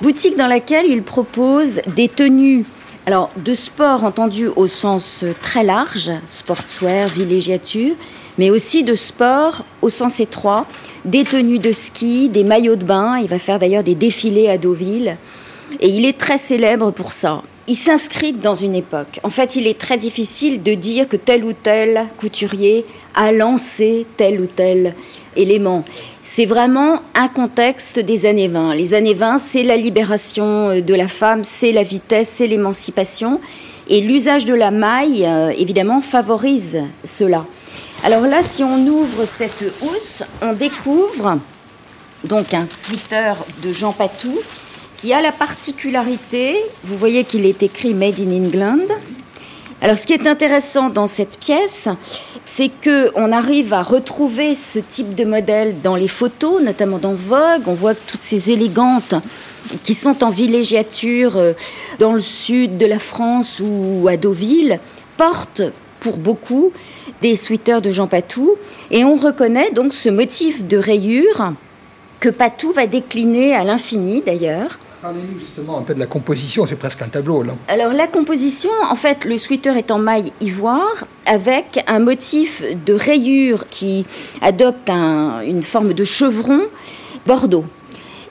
boutique 0.01 0.35
dans 0.35 0.47
laquelle 0.47 0.87
il 0.87 1.03
propose 1.03 1.81
des 1.87 2.09
tenues 2.09 2.65
alors, 3.07 3.31
de 3.35 3.55
sport 3.55 4.03
entendu 4.03 4.47
au 4.47 4.67
sens 4.67 5.25
très 5.41 5.63
large, 5.63 6.11
sportswear, 6.27 7.07
villégiature, 7.07 7.95
mais 8.37 8.51
aussi 8.51 8.83
de 8.83 8.93
sport 8.93 9.65
au 9.81 9.89
sens 9.89 10.19
étroit, 10.19 10.67
des 11.03 11.23
tenues 11.23 11.57
de 11.57 11.71
ski, 11.71 12.29
des 12.29 12.43
maillots 12.43 12.75
de 12.75 12.85
bain. 12.85 13.17
Il 13.17 13.27
va 13.27 13.39
faire 13.39 13.57
d'ailleurs 13.57 13.83
des 13.83 13.95
défilés 13.95 14.49
à 14.49 14.59
Deauville. 14.59 15.17
Et 15.79 15.89
il 15.89 16.05
est 16.05 16.17
très 16.17 16.37
célèbre 16.37 16.91
pour 16.91 17.13
ça. 17.13 17.41
Il 17.67 17.75
s'inscrit 17.75 18.33
dans 18.33 18.55
une 18.55 18.75
époque. 18.75 19.19
En 19.23 19.29
fait, 19.29 19.55
il 19.55 19.67
est 19.67 19.79
très 19.79 19.97
difficile 19.97 20.61
de 20.63 20.73
dire 20.73 21.07
que 21.07 21.15
tel 21.15 21.45
ou 21.45 21.53
tel 21.53 22.05
couturier 22.19 22.85
a 23.15 23.31
lancé 23.31 24.05
tel 24.17 24.41
ou 24.41 24.47
tel 24.47 24.95
élément. 25.35 25.85
C'est 26.21 26.45
vraiment 26.45 26.99
un 27.15 27.27
contexte 27.27 27.99
des 27.99 28.25
années 28.25 28.47
20. 28.47 28.73
Les 28.73 28.93
années 28.93 29.13
20, 29.13 29.37
c'est 29.37 29.63
la 29.63 29.77
libération 29.77 30.81
de 30.81 30.93
la 30.93 31.07
femme, 31.07 31.43
c'est 31.43 31.71
la 31.71 31.83
vitesse, 31.83 32.29
c'est 32.29 32.47
l'émancipation. 32.47 33.39
Et 33.87 34.01
l'usage 34.01 34.45
de 34.45 34.53
la 34.53 34.71
maille, 34.71 35.25
euh, 35.25 35.53
évidemment, 35.57 36.01
favorise 36.01 36.79
cela. 37.03 37.45
Alors 38.03 38.23
là, 38.23 38.41
si 38.43 38.63
on 38.63 38.87
ouvre 38.87 39.25
cette 39.25 39.63
housse, 39.81 40.23
on 40.41 40.53
découvre 40.53 41.37
donc 42.23 42.53
un 42.53 42.65
sweater 42.65 43.35
de 43.63 43.73
Jean 43.73 43.91
Patou 43.91 44.33
qui 45.01 45.13
a 45.13 45.21
la 45.21 45.31
particularité, 45.31 46.55
vous 46.83 46.95
voyez 46.95 47.23
qu'il 47.23 47.47
est 47.47 47.63
écrit 47.63 47.95
Made 47.95 48.19
in 48.19 48.31
England. 48.31 48.85
Alors 49.81 49.97
ce 49.97 50.05
qui 50.05 50.13
est 50.13 50.27
intéressant 50.27 50.91
dans 50.91 51.07
cette 51.07 51.39
pièce, 51.39 51.87
c'est 52.45 52.69
que 52.69 53.09
on 53.15 53.31
arrive 53.31 53.73
à 53.73 53.81
retrouver 53.81 54.53
ce 54.53 54.77
type 54.77 55.15
de 55.15 55.25
modèle 55.25 55.81
dans 55.81 55.95
les 55.95 56.07
photos, 56.07 56.61
notamment 56.61 56.99
dans 56.99 57.15
Vogue. 57.15 57.63
On 57.65 57.73
voit 57.73 57.95
toutes 57.95 58.21
ces 58.21 58.51
élégantes 58.51 59.15
qui 59.81 59.95
sont 59.95 60.23
en 60.23 60.29
villégiature 60.29 61.35
euh, 61.35 61.53
dans 61.97 62.13
le 62.13 62.19
sud 62.19 62.77
de 62.77 62.85
la 62.85 62.99
France 62.99 63.59
ou 63.59 64.07
à 64.07 64.17
Deauville 64.17 64.79
portent 65.17 65.63
pour 65.99 66.17
beaucoup 66.17 66.73
des 67.23 67.35
sweaters 67.35 67.81
de 67.81 67.91
Jean 67.91 68.05
Patou. 68.05 68.55
Et 68.91 69.03
on 69.03 69.15
reconnaît 69.15 69.71
donc 69.71 69.95
ce 69.95 70.09
motif 70.09 70.63
de 70.63 70.77
rayure 70.77 71.53
que 72.19 72.29
Patou 72.29 72.71
va 72.71 72.85
décliner 72.85 73.55
à 73.55 73.63
l'infini 73.63 74.21
d'ailleurs. 74.23 74.77
Parlez-nous 75.01 75.39
justement 75.39 75.79
un 75.79 75.81
peu 75.81 75.95
de 75.95 75.99
la 75.99 76.05
composition, 76.05 76.67
c'est 76.67 76.75
presque 76.75 77.01
un 77.01 77.07
tableau 77.07 77.41
là. 77.41 77.53
Alors 77.67 77.91
la 77.91 78.05
composition, 78.05 78.69
en 78.87 78.95
fait, 78.95 79.25
le 79.25 79.39
sweater 79.39 79.75
est 79.75 79.89
en 79.89 79.97
maille 79.97 80.31
ivoire 80.41 81.07
avec 81.25 81.83
un 81.87 81.97
motif 81.97 82.61
de 82.85 82.93
rayure 82.93 83.67
qui 83.67 84.05
adopte 84.41 84.91
une 84.91 85.63
forme 85.63 85.93
de 85.93 86.03
chevron 86.03 86.61
bordeaux. 87.25 87.65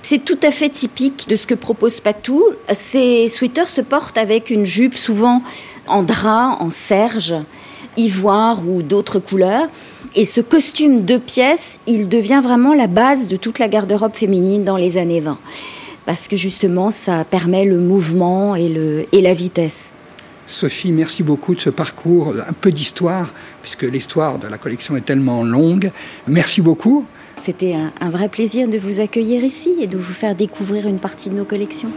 C'est 0.03 0.25
tout 0.25 0.39
à 0.45 0.53
fait 0.53 0.69
typique 0.69 1.29
de 1.29 1.35
ce 1.35 1.49
que 1.49 1.55
propose 1.55 1.99
Patou. 1.99 2.45
Ces 2.73 3.29
sweaters 3.29 3.69
se 3.69 3.81
portent 3.81 4.17
avec 4.17 4.51
une 4.51 4.65
jupe 4.65 4.95
souvent 4.95 5.43
en 5.89 6.05
drap, 6.05 6.57
en 6.61 6.71
serge, 6.71 7.35
ivoire 7.97 8.63
ou 8.65 8.83
d'autres 8.83 9.19
couleurs. 9.19 9.67
Et 10.15 10.25
ce 10.25 10.41
costume 10.41 11.05
de 11.05 11.17
pièces, 11.17 11.81
il 11.89 12.09
devient 12.09 12.41
vraiment 12.41 12.75
la 12.75 12.87
base 12.87 13.27
de 13.27 13.35
toute 13.35 13.59
la 13.59 13.67
garde-robe 13.67 14.15
féminine 14.15 14.63
dans 14.63 14.77
les 14.77 14.99
années 14.99 15.21
20. 15.21 15.37
Parce 16.07 16.29
que 16.29 16.37
justement, 16.37 16.91
ça 16.91 17.25
permet 17.25 17.65
le 17.65 17.79
mouvement 17.79 18.57
et, 18.57 18.69
le, 18.69 19.07
et 19.13 19.21
la 19.21 19.35
vitesse. 19.35 19.93
Sophie, 20.47 20.91
merci 20.91 21.23
beaucoup 21.23 21.55
de 21.55 21.61
ce 21.61 21.71
parcours, 21.71 22.35
un 22.47 22.53
peu 22.53 22.73
d'histoire, 22.73 23.33
puisque 23.63 23.85
l'histoire 23.85 24.39
de 24.39 24.49
la 24.49 24.59
collection 24.59 24.97
est 24.97 25.05
tellement 25.05 25.45
longue. 25.45 25.93
Merci 26.27 26.61
beaucoup. 26.61 27.05
C'était 27.37 27.75
un, 27.75 27.93
un 28.01 28.11
vrai 28.11 28.29
plaisir 28.29 28.69
de 28.69 28.77
vous 28.77 28.99
accueillir 28.99 29.45
ici 29.45 29.77
et 29.81 29.87
de 29.87 29.97
vous 29.97 30.13
faire 30.13 30.35
découvrir 30.35 30.89
une 30.89 30.99
partie 30.99 31.31
de 31.31 31.37
nos 31.37 31.45
collections. 31.45 31.91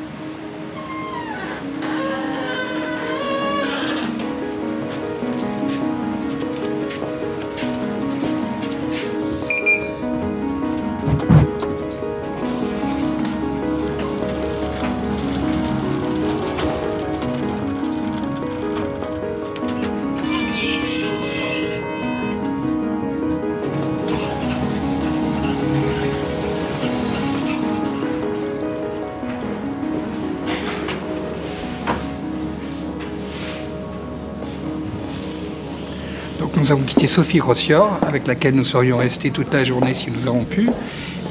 Nous 36.58 36.72
avons 36.72 36.82
quitté 36.82 37.08
Sophie 37.08 37.40
Rossior, 37.40 38.00
avec 38.08 38.28
laquelle 38.28 38.56
nous 38.56 38.66
serions 38.66 38.98
restés 38.98 39.32
toute 39.32 39.54
la 39.54 39.64
journée 39.64 39.94
si 39.94 40.08
nous 40.12 40.28
avons 40.28 40.44
pu. 40.44 40.70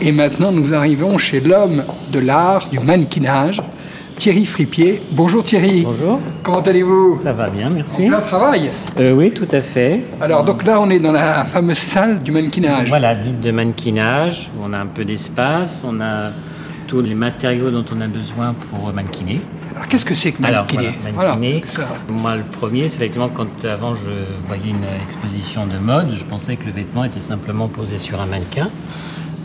Et 0.00 0.12
maintenant, 0.12 0.50
nous 0.52 0.74
arrivons 0.74 1.18
chez 1.18 1.40
l'homme 1.40 1.82
de 2.12 2.18
l'art, 2.18 2.68
du 2.70 2.80
mannequinage, 2.80 3.62
Thierry 4.18 4.44
Fripier. 4.46 5.00
Bonjour 5.12 5.42
Thierry. 5.44 5.82
Bonjour. 5.82 6.20
Comment 6.42 6.60
allez-vous? 6.60 7.18
Ça 7.22 7.32
va 7.32 7.48
bien, 7.48 7.70
merci. 7.70 8.04
En 8.04 8.08
plein 8.08 8.20
travail? 8.20 8.70
Euh, 8.98 9.12
Oui, 9.14 9.32
tout 9.32 9.48
à 9.50 9.60
fait. 9.60 10.00
Alors, 10.20 10.44
donc 10.44 10.64
là, 10.64 10.80
on 10.80 10.90
est 10.90 10.98
dans 10.98 11.12
la 11.12 11.44
fameuse 11.44 11.78
salle 11.78 12.18
du 12.22 12.30
mannequinage. 12.32 12.88
Voilà, 12.88 13.14
dite 13.14 13.40
de 13.40 13.50
mannequinage. 13.50 14.50
On 14.62 14.72
a 14.72 14.78
un 14.78 14.86
peu 14.86 15.04
d'espace, 15.04 15.82
on 15.84 16.00
a 16.00 16.30
tous 16.86 17.00
les 17.00 17.14
matériaux 17.14 17.70
dont 17.70 17.84
on 17.96 18.00
a 18.00 18.06
besoin 18.06 18.54
pour 18.70 18.92
mannequiner. 18.92 19.40
Alors 19.74 19.88
qu'est-ce 19.88 20.04
que 20.04 20.14
c'est 20.14 20.32
que 20.32 20.42
mannequiner 20.42 20.90
voilà, 21.14 21.38
Moi, 22.08 22.36
le 22.36 22.42
premier, 22.42 22.88
c'est 22.88 22.96
effectivement 22.96 23.28
quand 23.28 23.64
avant 23.64 23.94
je 23.94 24.10
voyais 24.46 24.70
une 24.70 24.84
exposition 25.06 25.66
de 25.66 25.78
mode, 25.78 26.10
je 26.10 26.24
pensais 26.24 26.56
que 26.56 26.66
le 26.66 26.72
vêtement 26.72 27.04
était 27.04 27.20
simplement 27.20 27.68
posé 27.68 27.98
sur 27.98 28.20
un 28.20 28.26
mannequin. 28.26 28.68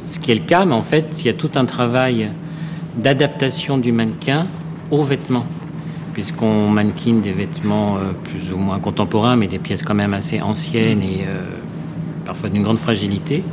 Ce 0.05 0.19
qui 0.19 0.31
est 0.31 0.36
le 0.36 0.46
cas, 0.46 0.65
mais 0.65 0.74
en 0.74 0.81
fait, 0.81 1.07
il 1.19 1.27
y 1.27 1.29
a 1.29 1.34
tout 1.34 1.51
un 1.55 1.65
travail 1.65 2.31
d'adaptation 2.96 3.77
du 3.77 3.91
mannequin 3.91 4.48
aux 4.91 5.03
vêtements 5.03 5.46
puisqu'on 6.17 6.69
mannequine 6.69 7.22
des 7.22 7.31
vêtements 7.31 7.98
euh, 7.98 8.12
plus 8.24 8.51
ou 8.51 8.57
moins 8.57 8.79
contemporains, 8.79 9.36
mais 9.36 9.48
des 9.48 9.60
pièces 9.60 9.84
quand 9.84 9.93
même 9.93 10.15
assez 10.15 10.41
anciennes 10.41 11.03
et 11.03 11.25
euh, 11.27 11.43
parfois 12.25 12.50
d'une 12.50 12.63
grande 12.63 12.79
fragilité. 12.79 13.43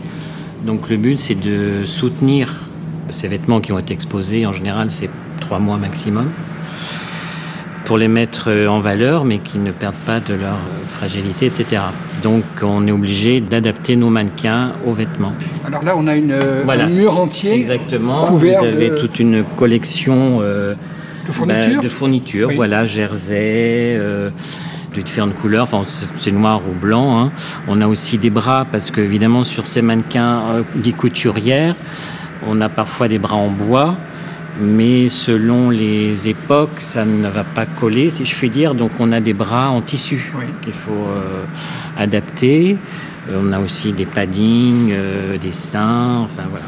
Donc 0.65 0.89
le 0.89 0.97
but, 0.97 1.19
c'est 1.19 1.35
de 1.35 1.85
soutenir 1.85 2.55
ces 3.11 3.29
vêtements 3.29 3.61
qui 3.61 3.71
ont 3.73 3.79
été 3.79 3.93
exposés. 3.93 4.47
En 4.47 4.53
général, 4.53 4.91
c'est 4.91 5.11
trois 5.41 5.59
mois 5.59 5.77
maximum 5.77 6.31
pour 7.85 7.99
les 7.99 8.09
mettre 8.09 8.51
euh, 8.51 8.67
en 8.67 8.81
valeur, 8.81 9.25
mais 9.25 9.39
qui 9.39 9.59
ne 9.59 9.71
perdent 9.71 9.95
pas 10.07 10.21
de 10.21 10.35
leur 10.35 10.55
euh, 10.55 10.87
fragilité, 10.89 11.47
etc. 11.47 11.83
Donc 12.23 12.45
on 12.63 12.87
est 12.87 12.91
obligé 12.91 13.41
d'adapter 13.41 13.97
nos 13.97 14.11
mannequins 14.11 14.73
aux 14.87 14.93
vêtements. 14.93 15.33
Alors 15.67 15.85
là, 15.85 15.95
on 15.97 16.07
a 16.07 16.17
une, 16.17 16.33
euh, 16.33 16.65
un 16.67 16.89
mur 16.89 17.19
entier. 17.19 17.55
Exactement. 17.55 18.31
Vous 18.33 18.47
avez 18.47 18.91
toute 18.97 19.19
une 19.19 19.45
collection 19.57 20.41
de 20.41 20.77
fournitures. 21.31 21.77
Bah, 21.77 21.83
de 21.83 21.89
fournitures, 21.89 22.51
voilà, 22.55 22.85
jersey. 22.85 23.97
de 23.97 25.01
différentes 25.01 25.35
couleurs, 25.35 25.65
enfin 25.65 25.83
c'est 26.19 26.31
noir 26.31 26.61
ou 26.69 26.73
blanc. 26.73 27.21
Hein. 27.21 27.33
On 27.67 27.81
a 27.81 27.87
aussi 27.89 28.17
des 28.17 28.31
bras 28.31 28.65
parce 28.71 28.93
que 28.93 29.01
évidemment 29.01 29.43
sur 29.43 29.67
ces 29.67 29.83
mannequins 29.83 30.65
des 30.77 30.93
couturières, 30.93 31.75
on 32.47 32.61
a 32.61 32.69
parfois 32.69 33.09
des 33.09 33.19
bras 33.19 33.37
en 33.37 33.49
bois 33.51 33.97
mais 34.61 35.09
selon 35.09 35.71
les 35.71 36.29
époques, 36.29 36.81
ça 36.81 37.05
ne 37.05 37.29
va 37.29 37.45
pas 37.45 37.67
coller, 37.67 38.11
si 38.11 38.25
je 38.25 38.35
puis 38.35 38.51
dire. 38.51 38.75
Donc 38.75 38.93
on 39.01 39.13
a 39.13 39.21
des 39.21 39.33
bras 39.33 39.71
en 39.71 39.83
tissu 39.83 40.33
qu'il 40.63 40.73
faut 40.73 40.93
euh, 40.93 41.45
adapter. 41.97 42.77
Euh, 43.31 43.41
on 43.43 43.53
a 43.53 43.59
aussi 43.59 43.93
des 43.93 44.07
paddings, 44.07 44.93
euh, 44.93 45.39
des 45.39 45.53
seins, 45.53 46.21
enfin 46.25 46.45
voilà. 46.49 46.67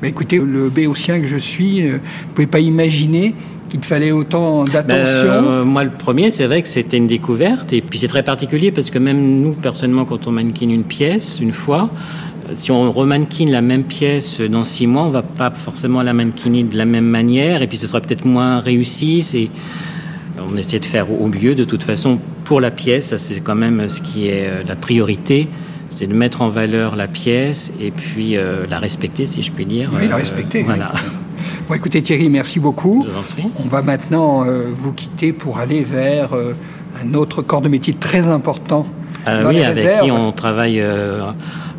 Bah 0.00 0.08
écoutez, 0.08 0.38
le 0.38 0.68
béotien 0.68 1.20
que 1.20 1.28
je 1.28 1.36
suis, 1.36 1.82
vous 1.82 1.94
ne 1.94 2.34
pouvez 2.34 2.48
pas 2.48 2.58
imaginer 2.58 3.34
qu'il 3.68 3.84
fallait 3.84 4.10
autant 4.10 4.64
d'attention 4.64 5.42
ben, 5.42 5.64
Moi, 5.64 5.84
le 5.84 5.90
premier, 5.90 6.30
c'est 6.30 6.46
vrai 6.46 6.60
que 6.60 6.68
c'était 6.68 6.96
une 6.96 7.06
découverte. 7.06 7.72
Et 7.72 7.80
puis, 7.80 7.98
c'est 8.00 8.08
très 8.08 8.24
particulier 8.24 8.72
parce 8.72 8.90
que 8.90 8.98
même 8.98 9.40
nous, 9.40 9.52
personnellement, 9.52 10.04
quand 10.04 10.26
on 10.26 10.32
mannequine 10.32 10.72
une 10.72 10.84
pièce, 10.84 11.38
une 11.40 11.52
fois, 11.52 11.88
si 12.54 12.70
on 12.70 12.90
remannequine 12.90 13.50
la 13.50 13.60
même 13.60 13.84
pièce 13.84 14.40
dans 14.40 14.64
six 14.64 14.86
mois, 14.86 15.02
on 15.02 15.10
va 15.10 15.22
pas 15.22 15.50
forcément 15.50 16.02
la 16.02 16.12
mannequiner 16.12 16.64
de 16.64 16.76
la 16.76 16.84
même 16.84 17.06
manière, 17.06 17.62
et 17.62 17.66
puis 17.66 17.78
ce 17.78 17.86
sera 17.86 18.00
peut-être 18.00 18.24
moins 18.24 18.58
réussi. 18.58 19.22
C'est 19.22 19.50
on 20.52 20.56
essaie 20.56 20.78
de 20.78 20.84
faire 20.84 21.10
au 21.10 21.28
mieux. 21.28 21.54
De 21.54 21.64
toute 21.64 21.82
façon, 21.82 22.18
pour 22.44 22.60
la 22.60 22.70
pièce, 22.70 23.16
c'est 23.16 23.40
quand 23.40 23.54
même 23.54 23.88
ce 23.88 24.00
qui 24.00 24.28
est 24.28 24.46
euh, 24.46 24.62
la 24.66 24.76
priorité, 24.76 25.48
c'est 25.88 26.06
de 26.06 26.14
mettre 26.14 26.42
en 26.42 26.48
valeur 26.48 26.96
la 26.96 27.06
pièce 27.06 27.72
et 27.80 27.90
puis 27.90 28.36
euh, 28.36 28.64
la 28.70 28.78
respecter, 28.78 29.26
si 29.26 29.42
je 29.42 29.52
puis 29.52 29.66
dire. 29.66 29.90
Oui, 29.94 30.08
la 30.08 30.16
respecter. 30.16 30.62
Voilà. 30.62 30.92
Bon, 31.68 31.74
écoutez 31.74 32.02
Thierry, 32.02 32.28
merci 32.28 32.60
beaucoup. 32.60 33.04
On 33.58 33.68
va 33.68 33.82
maintenant 33.82 34.44
euh, 34.44 34.66
vous 34.72 34.92
quitter 34.92 35.32
pour 35.32 35.58
aller 35.58 35.82
vers 35.82 36.30
un 36.34 37.14
autre 37.14 37.42
corps 37.42 37.60
de 37.60 37.68
métier 37.68 37.94
très 37.94 38.28
important 38.28 38.86
dans 39.26 39.48
oui, 39.48 39.56
les 39.56 39.64
avec 39.64 39.84
réserves. 39.84 40.04
qui 40.04 40.10
on 40.12 40.30
travaille 40.30 40.80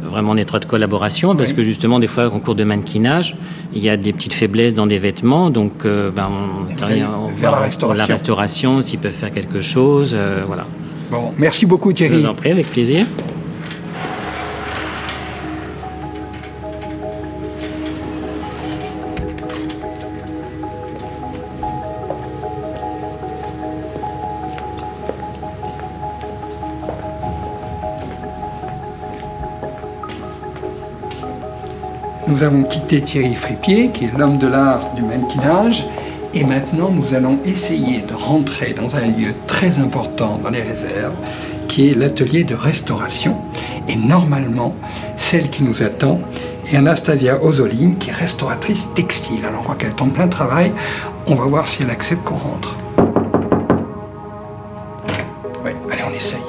vraiment 0.10 0.32
en 0.32 0.38
étroite 0.38 0.66
collaboration, 0.66 1.36
parce 1.36 1.50
Oui. 1.50 1.56
que 1.56 1.64
justement, 1.64 2.00
des 2.00 2.08
fois, 2.08 2.28
en 2.34 2.40
cours 2.40 2.56
de 2.56 2.64
mannequinage, 2.64 3.36
il 3.76 3.84
y 3.84 3.90
a 3.90 3.98
des 3.98 4.14
petites 4.14 4.34
faiblesses 4.34 4.74
dans 4.74 4.88
des 4.88 5.00
vêtements, 5.00 5.50
donc 5.50 5.86
euh, 5.86 6.12
ben, 6.12 6.30
on 6.32 6.84
allez 6.86 7.04
en- 7.04 7.28
vers 7.28 7.52
la 7.52 7.58
restauration. 7.60 7.98
la 7.98 8.06
restauration, 8.06 8.82
s'ils 8.82 9.00
peuvent 9.00 9.12
faire 9.12 9.32
quelque 9.32 9.62
chose, 9.62 10.12
euh, 10.14 10.44
voilà. 10.46 10.66
Bon, 11.12 11.32
merci 11.38 11.66
beaucoup 11.66 11.90
Je 11.92 11.96
Thierry. 11.96 12.22
vous 12.22 12.28
en 12.28 12.34
prie, 12.34 12.52
avec 12.52 12.68
plaisir. 12.70 13.06
Nous 32.44 32.50
avons 32.50 32.64
quitté 32.64 33.02
Thierry 33.02 33.36
Fripier, 33.36 33.90
qui 33.94 34.04
est 34.04 34.18
l'homme 34.18 34.38
de 34.38 34.48
l'art 34.48 34.94
du 34.98 35.02
mannequinage, 35.02 35.86
et 36.34 36.44
maintenant 36.44 36.90
nous 36.92 37.14
allons 37.14 37.40
essayer 37.46 38.02
de 38.02 38.14
rentrer 38.14 38.74
dans 38.74 38.98
un 38.98 39.06
lieu 39.06 39.34
très 39.48 39.80
important 39.80 40.42
dans 40.44 40.50
les 40.50 40.62
réserves, 40.62 41.16
qui 41.70 41.90
est 41.90 41.96
l'atelier 41.96 42.44
de 42.44 42.54
restauration. 42.54 43.38
Et 43.88 43.96
normalement, 43.96 44.76
celle 45.16 45.50
qui 45.50 45.64
nous 45.64 45.84
attend 45.84 46.20
est 46.70 46.76
Anastasia 46.76 47.42
Ozoline, 47.42 47.96
qui 47.96 48.10
est 48.10 48.14
restauratrice 48.14 48.90
textile. 48.94 49.46
Alors, 49.46 49.62
on 49.62 49.64
croit 49.64 49.76
qu'elle 49.76 49.92
est 49.92 50.02
en 50.02 50.10
plein 50.10 50.28
travail. 50.28 50.74
On 51.28 51.36
va 51.36 51.46
voir 51.46 51.66
si 51.66 51.84
elle 51.84 51.92
accepte 51.92 52.26
qu'on 52.26 52.36
rentre. 52.36 52.76
Oui, 55.64 55.72
allez, 55.90 56.04
on 56.06 56.14
essaye. 56.14 56.42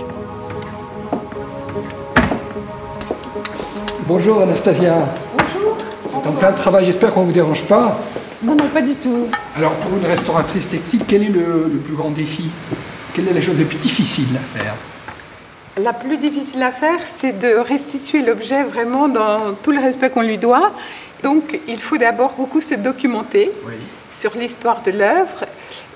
Bonjour 4.08 4.42
Anastasia. 4.42 4.96
C'est 6.24 6.30
en 6.30 6.32
plein 6.36 6.52
travail, 6.52 6.86
j'espère 6.86 7.12
qu'on 7.12 7.20
ne 7.20 7.26
vous 7.26 7.32
dérange 7.32 7.64
pas. 7.64 8.00
Non, 8.42 8.56
non, 8.56 8.66
pas 8.68 8.80
du 8.80 8.94
tout. 8.94 9.26
Alors, 9.54 9.74
pour 9.74 9.94
une 9.94 10.06
restauratrice 10.06 10.70
textile, 10.70 11.02
quel 11.06 11.22
est 11.22 11.28
le, 11.28 11.68
le 11.70 11.78
plus 11.78 11.94
grand 11.94 12.10
défi? 12.10 12.48
Quelle 13.12 13.28
est 13.28 13.34
la 13.34 13.42
chose 13.42 13.58
la 13.58 13.66
plus 13.66 13.76
difficile 13.76 14.28
à 14.34 14.58
faire? 14.58 14.74
La 15.76 15.92
plus 15.92 16.16
difficile 16.16 16.62
à 16.62 16.72
faire, 16.72 17.00
c'est 17.04 17.38
de 17.38 17.58
restituer 17.58 18.22
l'objet 18.24 18.62
vraiment 18.62 19.08
dans 19.08 19.52
tout 19.62 19.70
le 19.70 19.80
respect 19.80 20.08
qu'on 20.08 20.22
lui 20.22 20.38
doit. 20.38 20.72
Donc, 21.22 21.60
il 21.68 21.78
faut 21.78 21.98
d'abord 21.98 22.32
beaucoup 22.38 22.62
se 22.62 22.74
documenter 22.74 23.50
sur 24.10 24.34
l'histoire 24.34 24.80
de 24.82 24.92
l'œuvre. 24.92 25.44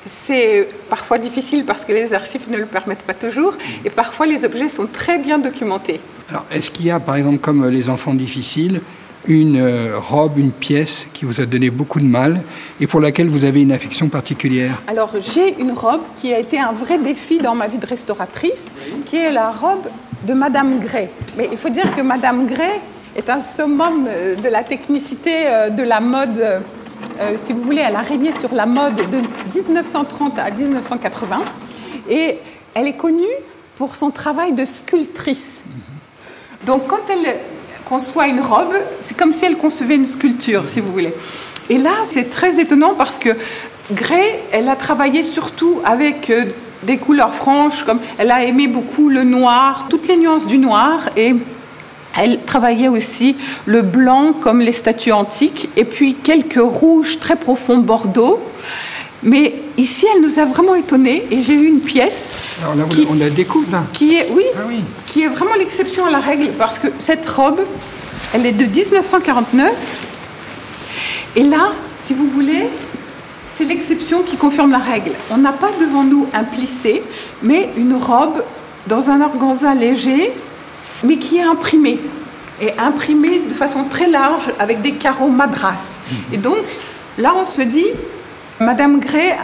C'est 0.04 0.68
parfois 0.90 1.16
difficile 1.16 1.64
parce 1.64 1.86
que 1.86 1.92
les 1.92 2.12
archives 2.12 2.50
ne 2.50 2.58
le 2.58 2.66
permettent 2.66 2.98
pas 2.98 3.14
toujours, 3.14 3.54
et 3.82 3.88
parfois 3.88 4.26
les 4.26 4.44
objets 4.44 4.68
sont 4.68 4.86
très 4.92 5.18
bien 5.18 5.38
documentés. 5.38 6.00
Alors, 6.28 6.44
est-ce 6.50 6.70
qu'il 6.70 6.84
y 6.84 6.90
a, 6.90 7.00
par 7.00 7.16
exemple, 7.16 7.38
comme 7.38 7.66
les 7.66 7.88
enfants 7.88 8.12
difficiles, 8.12 8.82
une 9.26 9.56
euh, 9.60 9.98
robe, 9.98 10.38
une 10.38 10.52
pièce 10.52 11.08
qui 11.12 11.24
vous 11.24 11.40
a 11.40 11.46
donné 11.46 11.70
beaucoup 11.70 12.00
de 12.00 12.04
mal 12.04 12.42
et 12.80 12.86
pour 12.86 13.00
laquelle 13.00 13.28
vous 13.28 13.44
avez 13.44 13.62
une 13.62 13.72
affection 13.72 14.08
particulière 14.08 14.80
Alors, 14.86 15.10
j'ai 15.18 15.58
une 15.60 15.72
robe 15.72 16.00
qui 16.16 16.32
a 16.32 16.38
été 16.38 16.58
un 16.58 16.72
vrai 16.72 16.98
défi 16.98 17.38
dans 17.38 17.54
ma 17.54 17.66
vie 17.66 17.78
de 17.78 17.86
restauratrice, 17.86 18.70
qui 19.04 19.16
est 19.16 19.32
la 19.32 19.50
robe 19.50 19.86
de 20.26 20.34
Madame 20.34 20.78
Gray. 20.78 21.08
Mais 21.36 21.48
il 21.50 21.58
faut 21.58 21.68
dire 21.68 21.94
que 21.94 22.00
Madame 22.00 22.46
Gray 22.46 22.80
est 23.16 23.28
un 23.28 23.40
summum 23.40 24.06
euh, 24.08 24.36
de 24.36 24.48
la 24.48 24.62
technicité 24.62 25.46
euh, 25.46 25.70
de 25.70 25.82
la 25.82 26.00
mode. 26.00 26.62
si 27.36 27.52
vous 27.52 27.62
voulez, 27.62 27.82
elle 27.84 27.96
a 27.96 28.02
régné 28.02 28.32
sur 28.32 28.54
la 28.54 28.66
mode 28.66 28.96
de 28.96 29.18
1930 29.54 30.38
à 30.38 30.50
1980. 30.50 31.38
Et 32.08 32.38
elle 32.74 32.86
est 32.86 32.96
connue 32.96 33.24
pour 33.74 33.94
son 33.94 34.10
travail 34.10 34.52
de 34.52 34.64
sculptrice. 34.64 35.62
Donc 36.66 36.86
quand 36.88 37.00
elle 37.10 37.38
conçoit 37.88 38.28
une 38.28 38.40
robe, 38.40 38.74
c'est 39.00 39.16
comme 39.16 39.32
si 39.32 39.44
elle 39.44 39.56
concevait 39.56 39.94
une 39.96 40.06
sculpture, 40.06 40.64
si 40.68 40.80
vous 40.80 40.92
voulez. 40.92 41.14
Et 41.70 41.78
là, 41.78 41.92
c'est 42.04 42.30
très 42.30 42.60
étonnant 42.60 42.94
parce 42.94 43.18
que 43.18 43.30
Gray, 43.92 44.34
elle 44.52 44.68
a 44.68 44.76
travaillé 44.76 45.22
surtout 45.22 45.80
avec 45.84 46.28
euh, 46.28 46.46
des 46.82 46.98
couleurs 46.98 47.34
franches, 47.34 47.84
comme 47.84 48.00
elle 48.18 48.30
a 48.30 48.44
aimé 48.44 48.68
beaucoup 48.68 49.08
le 49.08 49.24
noir, 49.24 49.86
toutes 49.88 50.06
les 50.06 50.16
nuances 50.16 50.46
du 50.46 50.58
noir, 50.58 51.08
et 51.16 51.34
elle 52.16 52.40
travaillait 52.44 52.88
aussi 52.88 53.36
le 53.64 53.82
blanc 53.82 54.34
comme 54.38 54.60
les 54.60 54.72
statues 54.72 55.12
antiques, 55.12 55.70
et 55.76 55.84
puis 55.84 56.14
quelques 56.14 56.60
rouges 56.60 57.18
très 57.18 57.36
profonds 57.36 57.78
bordeaux. 57.78 58.38
Mais 59.22 59.54
ici, 59.76 60.06
elle 60.14 60.22
nous 60.22 60.38
a 60.38 60.44
vraiment 60.44 60.74
étonnés, 60.76 61.24
et 61.30 61.42
j'ai 61.42 61.54
eu 61.54 61.66
une 61.66 61.80
pièce 61.80 62.30
Alors 62.62 62.76
là, 62.76 62.84
vous- 62.84 62.90
qui, 62.90 63.06
on 63.10 63.14
la 63.14 63.30
découvre, 63.30 63.70
là. 63.72 63.84
qui 63.92 64.14
est, 64.16 64.28
oui, 64.30 64.44
Ah 64.56 64.60
oui. 64.68 64.80
qui 65.06 65.22
est 65.22 65.28
vraiment 65.28 65.54
l'exception 65.58 66.06
à 66.06 66.10
la 66.10 66.20
règle 66.20 66.50
parce 66.56 66.78
que 66.78 66.86
cette 67.00 67.26
robe, 67.28 67.60
elle 68.32 68.46
est 68.46 68.52
de 68.52 68.64
1949. 68.64 69.72
Et 71.36 71.42
là, 71.44 71.72
si 71.98 72.14
vous 72.14 72.28
voulez, 72.28 72.68
c'est 73.46 73.64
l'exception 73.64 74.22
qui 74.22 74.36
confirme 74.36 74.70
la 74.70 74.78
règle. 74.78 75.12
On 75.30 75.36
n'a 75.38 75.52
pas 75.52 75.70
devant 75.80 76.04
nous 76.04 76.26
un 76.32 76.44
plissé, 76.44 77.02
mais 77.42 77.70
une 77.76 77.94
robe 77.94 78.42
dans 78.86 79.10
un 79.10 79.20
organza 79.20 79.74
léger, 79.74 80.32
mais 81.04 81.16
qui 81.16 81.38
est 81.38 81.42
imprimée. 81.42 81.98
Et 82.60 82.72
imprimée 82.78 83.40
de 83.48 83.54
façon 83.54 83.84
très 83.84 84.08
large 84.08 84.44
avec 84.58 84.80
des 84.82 84.92
carreaux 84.92 85.28
madras. 85.28 85.98
Et 86.32 86.36
donc, 86.38 86.56
là, 87.18 87.34
on 87.36 87.44
se 87.44 87.62
dit, 87.62 87.86
Madame 88.60 88.98
Gray, 88.98 89.34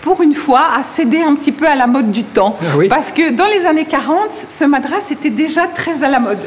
pour 0.00 0.22
une 0.22 0.34
fois, 0.34 0.68
a 0.76 0.82
cédé 0.82 1.20
un 1.20 1.34
petit 1.34 1.52
peu 1.52 1.66
à 1.66 1.74
la 1.74 1.86
mode 1.86 2.10
du 2.10 2.24
temps. 2.24 2.56
Ah 2.60 2.76
oui. 2.76 2.88
Parce 2.88 3.10
que 3.10 3.30
dans 3.30 3.46
les 3.46 3.66
années 3.66 3.84
40, 3.84 4.18
ce 4.48 4.64
madras 4.64 5.10
était 5.10 5.30
déjà 5.30 5.66
très 5.66 6.02
à 6.04 6.08
la 6.08 6.20
mode. 6.20 6.38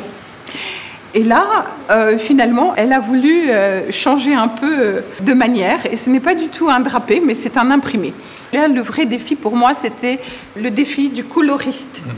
Et 1.13 1.23
là, 1.23 1.65
euh, 1.89 2.17
finalement, 2.17 2.73
elle 2.75 2.91
a 2.91 2.99
voulu 2.99 3.49
euh, 3.49 3.89
changer 3.89 4.33
un 4.33 4.49
peu 4.49 4.69
euh, 4.69 5.01
de 5.21 5.33
manière. 5.33 5.79
Et 5.89 5.95
ce 5.95 6.09
n'est 6.09 6.19
pas 6.19 6.35
du 6.35 6.49
tout 6.49 6.69
un 6.69 6.81
drapé, 6.81 7.21
mais 7.25 7.33
c'est 7.33 7.57
un 7.57 7.71
imprimé. 7.71 8.13
Là, 8.51 8.67
le 8.67 8.81
vrai 8.81 9.05
défi 9.05 9.35
pour 9.35 9.55
moi, 9.55 9.73
c'était 9.73 10.19
le 10.57 10.69
défi 10.71 11.07
du 11.07 11.23
coloriste. 11.23 12.01
Et 12.05 12.09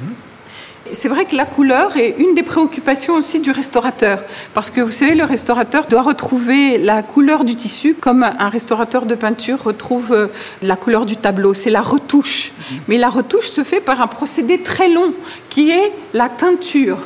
C'est 0.93 1.07
vrai 1.07 1.25
que 1.25 1.35
la 1.35 1.45
couleur 1.45 1.97
est 1.97 2.15
une 2.17 2.33
des 2.35 2.43
préoccupations 2.43 3.15
aussi 3.15 3.39
du 3.39 3.51
restaurateur. 3.51 4.19
Parce 4.53 4.71
que 4.71 4.81
vous 4.81 4.91
savez, 4.91 5.15
le 5.15 5.23
restaurateur 5.23 5.87
doit 5.87 6.01
retrouver 6.01 6.77
la 6.77 7.03
couleur 7.03 7.43
du 7.43 7.55
tissu 7.55 7.93
comme 7.93 8.23
un 8.23 8.49
restaurateur 8.49 9.05
de 9.05 9.15
peinture 9.15 9.61
retrouve 9.61 10.13
euh, 10.13 10.27
la 10.61 10.75
couleur 10.75 11.05
du 11.05 11.15
tableau. 11.15 11.53
C'est 11.53 11.69
la 11.69 11.81
retouche. 11.81 12.51
Mais 12.87 12.97
la 12.97 13.09
retouche 13.09 13.47
se 13.47 13.63
fait 13.63 13.81
par 13.81 14.01
un 14.01 14.07
procédé 14.07 14.59
très 14.59 14.89
long 14.89 15.13
qui 15.49 15.71
est 15.71 15.91
la 16.13 16.29
teinture. 16.29 16.97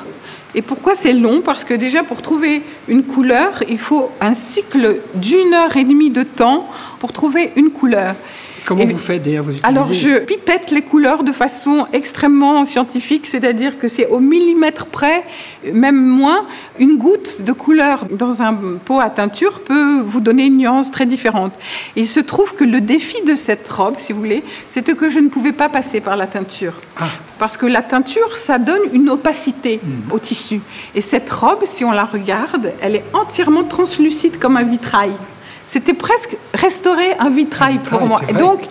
Et 0.53 0.61
pourquoi 0.61 0.95
c'est 0.95 1.13
long? 1.13 1.41
Parce 1.41 1.63
que 1.63 1.73
déjà, 1.73 2.03
pour 2.03 2.21
trouver 2.21 2.61
une 2.87 3.03
couleur, 3.03 3.63
il 3.69 3.79
faut 3.79 4.11
un 4.19 4.33
cycle 4.33 4.99
d'une 5.15 5.53
heure 5.53 5.77
et 5.77 5.85
demie 5.85 6.09
de 6.09 6.23
temps 6.23 6.69
pour 6.99 7.13
trouver 7.13 7.53
une 7.55 7.71
couleur. 7.71 8.15
Comment 8.65 8.83
Et- 8.83 8.85
vous 8.87 8.97
faites 8.97 9.23
d'ailleurs 9.23 9.43
vous 9.43 9.51
alors, 9.63 9.91
je 9.93 10.19
pipette 10.19 10.71
les 10.71 10.81
couleurs 10.81 11.23
de 11.23 11.31
façon 11.31 11.87
extrêmement 11.93 12.65
scientifique, 12.65 13.27
c'est-à-dire 13.27 13.77
que 13.79 13.87
c'est 13.87 14.07
au 14.07 14.19
millimètre 14.19 14.85
près, 14.85 15.23
même 15.71 15.95
moins. 15.95 16.45
Une 16.79 16.97
goutte 16.97 17.41
de 17.41 17.51
couleur 17.51 18.05
dans 18.11 18.41
un 18.41 18.53
pot 18.85 18.99
à 18.99 19.09
teinture 19.09 19.61
peut 19.61 19.99
vous 20.01 20.19
donner 20.19 20.45
une 20.45 20.57
nuance 20.57 20.91
très 20.91 21.05
différente. 21.05 21.53
Et 21.95 22.01
il 22.01 22.07
se 22.07 22.19
trouve 22.19 22.55
que 22.55 22.63
le 22.63 22.81
défi 22.81 23.21
de 23.25 23.35
cette 23.35 23.67
robe, 23.67 23.95
si 23.97 24.13
vous 24.13 24.19
voulez, 24.19 24.43
c'était 24.67 24.93
que 24.93 25.09
je 25.09 25.19
ne 25.19 25.29
pouvais 25.29 25.53
pas 25.53 25.69
passer 25.69 25.99
par 26.01 26.17
la 26.17 26.27
teinture. 26.27 26.73
Parce 27.39 27.57
que 27.57 27.65
la 27.65 27.81
teinture, 27.81 28.37
ça 28.37 28.57
donne 28.59 28.81
une 28.93 29.09
opacité 29.09 29.79
au 30.11 30.19
tissu. 30.19 30.61
Et 30.95 31.01
cette 31.01 31.29
robe, 31.29 31.61
si 31.65 31.83
on 31.83 31.91
la 31.91 32.05
regarde, 32.05 32.71
elle 32.81 32.95
est 32.95 33.05
entièrement 33.13 33.63
translucide 33.63 34.37
comme 34.39 34.57
un 34.57 34.63
vitrail. 34.63 35.11
C'était 35.65 35.93
presque 35.93 36.37
restaurer 36.53 37.13
un 37.19 37.29
vitrail, 37.29 37.75
Un 37.75 37.77
vitrail, 37.77 37.79
pour 37.79 38.07
moi. 38.07 38.21
Et 38.27 38.33
donc, 38.33 38.61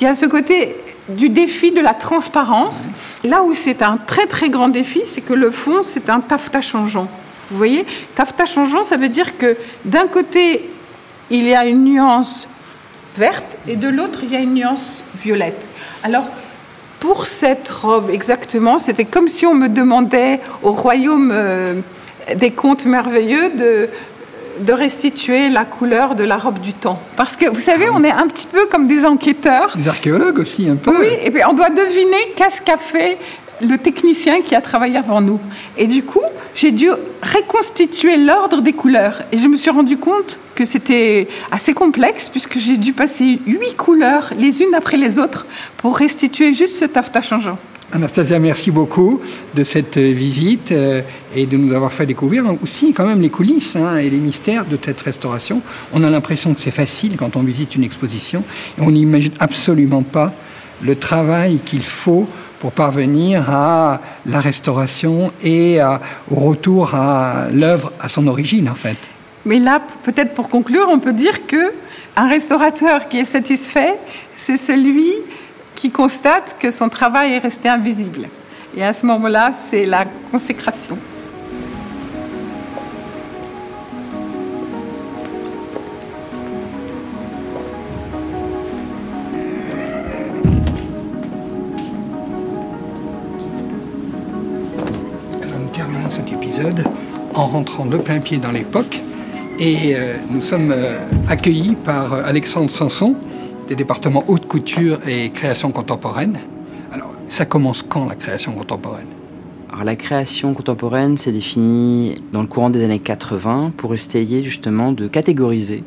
il 0.00 0.04
y 0.04 0.06
a 0.06 0.14
ce 0.14 0.26
côté 0.26 0.76
du 1.08 1.28
défi 1.28 1.70
de 1.70 1.80
la 1.80 1.94
transparence. 1.94 2.86
Là 3.24 3.42
où 3.42 3.54
c'est 3.54 3.82
un 3.82 3.96
très 3.96 4.26
très 4.26 4.50
grand 4.50 4.68
défi, 4.68 5.02
c'est 5.06 5.20
que 5.20 5.34
le 5.34 5.50
fond, 5.50 5.82
c'est 5.82 6.08
un 6.08 6.20
taffetas 6.20 6.62
changeant. 6.62 7.08
Vous 7.50 7.56
voyez? 7.56 7.84
Taffetas 8.14 8.46
changeant, 8.46 8.82
ça 8.82 8.96
veut 8.96 9.08
dire 9.08 9.36
que 9.36 9.56
d'un 9.84 10.06
côté, 10.06 10.70
il 11.30 11.46
y 11.46 11.54
a 11.54 11.66
une 11.66 11.84
nuance 11.84 12.48
verte 13.16 13.58
et 13.66 13.76
de 13.76 13.88
l'autre, 13.88 14.20
il 14.22 14.32
y 14.32 14.36
a 14.36 14.40
une 14.40 14.54
nuance 14.54 15.02
violette. 15.20 15.68
Alors, 16.04 16.28
pour 17.00 17.26
cette 17.26 17.68
robe, 17.68 18.10
exactement, 18.10 18.78
c'était 18.78 19.04
comme 19.04 19.28
si 19.28 19.46
on 19.46 19.54
me 19.54 19.68
demandait 19.68 20.40
au 20.62 20.72
royaume 20.72 21.30
euh, 21.32 21.74
des 22.36 22.50
contes 22.50 22.84
merveilleux 22.84 23.50
de, 23.50 23.88
de 24.60 24.72
restituer 24.72 25.48
la 25.48 25.64
couleur 25.64 26.14
de 26.14 26.24
la 26.24 26.36
robe 26.36 26.60
du 26.60 26.72
temps. 26.72 27.00
Parce 27.16 27.36
que, 27.36 27.46
vous 27.46 27.60
savez, 27.60 27.88
on 27.90 28.04
est 28.04 28.10
un 28.10 28.26
petit 28.26 28.46
peu 28.46 28.66
comme 28.66 28.86
des 28.86 29.04
enquêteurs. 29.04 29.76
Des 29.76 29.88
archéologues 29.88 30.38
aussi, 30.38 30.68
un 30.68 30.76
peu. 30.76 30.90
Oui, 30.98 31.08
et 31.22 31.30
puis 31.30 31.42
on 31.48 31.54
doit 31.54 31.70
deviner 31.70 32.32
qu'est-ce 32.36 32.60
qu'a 32.60 32.76
fait 32.76 33.18
le 33.60 33.76
technicien 33.78 34.40
qui 34.40 34.54
a 34.54 34.60
travaillé 34.60 34.96
avant 34.96 35.20
nous. 35.20 35.38
Et 35.76 35.86
du 35.86 36.02
coup, 36.02 36.22
j'ai 36.54 36.72
dû 36.72 36.90
reconstituer 37.22 38.16
l'ordre 38.16 38.60
des 38.60 38.72
couleurs. 38.72 39.22
Et 39.32 39.38
je 39.38 39.46
me 39.48 39.56
suis 39.56 39.70
rendu 39.70 39.96
compte 39.96 40.38
que 40.54 40.64
c'était 40.64 41.28
assez 41.50 41.74
complexe 41.74 42.28
puisque 42.28 42.58
j'ai 42.58 42.76
dû 42.76 42.92
passer 42.92 43.38
huit 43.46 43.76
couleurs 43.76 44.32
les 44.38 44.62
unes 44.62 44.74
après 44.74 44.96
les 44.96 45.18
autres 45.18 45.46
pour 45.76 45.96
restituer 45.96 46.52
juste 46.52 46.76
ce 46.78 46.84
taffetas 46.84 47.22
changeant. 47.22 47.58
Anastasia, 47.92 48.38
merci 48.38 48.70
beaucoup 48.70 49.20
de 49.54 49.64
cette 49.64 49.98
visite 49.98 50.70
euh, 50.70 51.02
et 51.34 51.46
de 51.46 51.56
nous 51.56 51.72
avoir 51.72 51.92
fait 51.92 52.06
découvrir 52.06 52.44
aussi 52.62 52.92
quand 52.92 53.04
même 53.04 53.20
les 53.20 53.30
coulisses 53.30 53.74
hein, 53.74 53.96
et 53.96 54.08
les 54.08 54.18
mystères 54.18 54.64
de 54.64 54.78
cette 54.80 55.00
restauration. 55.00 55.60
On 55.92 56.04
a 56.04 56.10
l'impression 56.10 56.54
que 56.54 56.60
c'est 56.60 56.70
facile 56.70 57.16
quand 57.16 57.36
on 57.36 57.42
visite 57.42 57.74
une 57.74 57.82
exposition 57.82 58.44
et 58.78 58.82
on 58.82 58.92
n'imagine 58.92 59.32
absolument 59.40 60.04
pas 60.04 60.32
le 60.82 60.94
travail 60.94 61.58
qu'il 61.64 61.82
faut 61.82 62.28
pour 62.60 62.70
parvenir 62.70 63.50
à 63.50 64.00
la 64.24 64.40
restauration 64.40 65.32
et 65.42 65.78
au 66.30 66.34
retour 66.34 66.94
à 66.94 67.48
l'œuvre 67.52 67.92
à 67.98 68.08
son 68.08 68.28
origine 68.28 68.68
en 68.68 68.74
fait. 68.74 68.98
Mais 69.44 69.58
là, 69.58 69.82
peut-être 70.04 70.34
pour 70.34 70.48
conclure, 70.48 70.86
on 70.90 71.00
peut 71.00 71.12
dire 71.12 71.46
que 71.46 71.72
un 72.16 72.28
restaurateur 72.28 73.08
qui 73.08 73.18
est 73.18 73.24
satisfait, 73.24 73.94
c'est 74.36 74.56
celui 74.56 75.12
qui 75.80 75.90
constate 75.90 76.56
que 76.58 76.68
son 76.68 76.90
travail 76.90 77.32
est 77.32 77.38
resté 77.38 77.66
invisible. 77.66 78.28
Et 78.76 78.84
à 78.84 78.92
ce 78.92 79.06
moment-là, 79.06 79.52
c'est 79.54 79.86
la 79.86 80.04
consécration. 80.30 80.98
nous 95.58 95.68
terminons 95.74 96.10
cet 96.10 96.30
épisode 96.30 96.84
en 97.34 97.46
rentrant 97.46 97.86
de 97.86 97.96
plein 97.96 98.20
pied 98.20 98.36
dans 98.36 98.50
l'époque 98.50 99.00
et 99.58 99.94
euh, 99.94 100.16
nous 100.30 100.42
sommes 100.42 100.72
euh, 100.72 100.98
accueillis 101.28 101.76
par 101.84 102.12
euh, 102.12 102.22
Alexandre 102.24 102.70
Sanson, 102.70 103.14
des 103.70 103.76
départements 103.76 104.24
haute 104.26 104.48
couture 104.48 104.98
et 105.06 105.30
création 105.30 105.70
contemporaine. 105.70 106.40
Alors, 106.92 107.12
ça 107.28 107.44
commence 107.44 107.84
quand 107.84 108.04
la 108.08 108.16
création 108.16 108.52
contemporaine? 108.52 109.06
Alors, 109.72 109.84
la 109.84 109.94
création 109.94 110.54
contemporaine 110.54 111.16
s'est 111.16 111.30
définie 111.30 112.16
dans 112.32 112.42
le 112.42 112.48
courant 112.48 112.68
des 112.68 112.82
années 112.82 112.98
80 112.98 113.74
pour 113.76 113.94
essayer 113.94 114.42
justement 114.42 114.90
de 114.90 115.06
catégoriser 115.06 115.84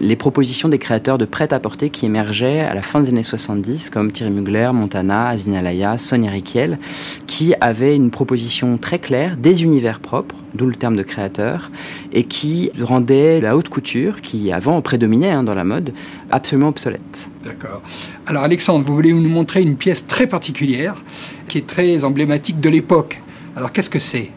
les 0.00 0.16
propositions 0.16 0.68
des 0.68 0.78
créateurs 0.78 1.18
de 1.18 1.24
prêt-à-porter 1.24 1.90
qui 1.90 2.06
émergeaient 2.06 2.60
à 2.60 2.74
la 2.74 2.82
fin 2.82 3.00
des 3.00 3.10
années 3.10 3.22
70, 3.22 3.90
comme 3.90 4.12
Thierry 4.12 4.32
Mugler, 4.32 4.70
Montana, 4.72 5.28
Azinalaya, 5.28 5.98
Sonia 5.98 6.30
Riquel, 6.30 6.78
qui 7.26 7.54
avaient 7.60 7.96
une 7.96 8.10
proposition 8.10 8.78
très 8.78 8.98
claire 8.98 9.36
des 9.36 9.62
univers 9.62 10.00
propres, 10.00 10.36
d'où 10.54 10.66
le 10.66 10.74
terme 10.74 10.96
de 10.96 11.02
créateur, 11.02 11.70
et 12.12 12.24
qui 12.24 12.70
rendaient 12.80 13.40
la 13.40 13.56
haute 13.56 13.68
couture, 13.68 14.20
qui 14.20 14.52
avant 14.52 14.80
prédominait 14.82 15.30
hein, 15.30 15.42
dans 15.42 15.54
la 15.54 15.64
mode, 15.64 15.92
absolument 16.30 16.68
obsolète. 16.68 17.30
D'accord. 17.44 17.82
Alors 18.26 18.42
Alexandre, 18.42 18.84
vous 18.84 18.94
voulez 18.94 19.12
nous 19.12 19.28
montrer 19.28 19.62
une 19.62 19.76
pièce 19.76 20.06
très 20.06 20.26
particulière, 20.26 21.02
qui 21.48 21.58
est 21.58 21.66
très 21.66 22.04
emblématique 22.04 22.60
de 22.60 22.68
l'époque. 22.68 23.20
Alors 23.56 23.72
qu'est-ce 23.72 23.90
que 23.90 23.98
c'est? 23.98 24.30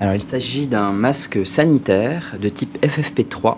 Alors, 0.00 0.16
il 0.16 0.22
s'agit 0.22 0.66
d'un 0.66 0.90
masque 0.90 1.46
sanitaire 1.46 2.34
de 2.42 2.48
type 2.48 2.76
FFP3 2.84 3.54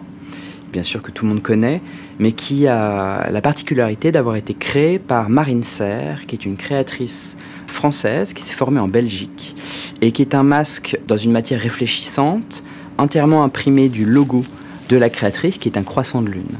bien 0.75 0.83
sûr 0.83 1.03
que 1.03 1.13
tout 1.13 1.25
le 1.25 1.33
monde 1.33 1.43
connaît, 1.43 1.81
mais 2.19 2.33
qui 2.33 2.67
a 2.67 3.31
la 3.31 3.41
particularité 3.41 4.11
d'avoir 4.11 4.35
été 4.35 4.55
créé 4.55 4.99
par 4.99 5.31
Marine 5.31 5.63
Serre, 5.63 6.27
qui 6.27 6.35
est 6.35 6.45
une 6.45 6.57
créatrice 6.57 7.37
française 7.69 8.33
qui 8.33 8.43
s'est 8.43 8.55
formée 8.55 8.81
en 8.81 8.89
Belgique 8.89 9.55
et 10.03 10.11
qui 10.11 10.21
est 10.21 10.35
un 10.35 10.43
masque 10.43 10.99
dans 11.07 11.17
une 11.17 11.31
matière 11.31 11.61
réfléchissante, 11.61 12.65
entièrement 12.99 13.45
imprimé 13.45 13.89
du 13.89 14.05
logo 14.05 14.45
de 14.89 14.97
la 14.97 15.11
créatrice, 15.11 15.59
qui 15.59 15.69
est 15.69 15.79
un 15.79 15.85
croissant 15.85 16.23
de 16.23 16.31
lune. 16.31 16.57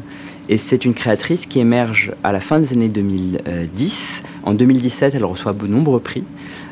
Et 0.49 0.59
c'est 0.59 0.85
une 0.85 0.95
créatrice 0.95 1.47
qui 1.47 1.59
émerge 1.59 2.13
à 2.23 2.31
la 2.31 2.39
fin 2.39 2.61
des 2.61 2.73
années 2.73 2.89
2010. 2.89 4.23
En 4.45 4.55
2017, 4.55 5.17
elle 5.17 5.25
reçoit 5.25 5.55
de 5.55 5.67
nombreux 5.67 5.99
prix 5.99 6.23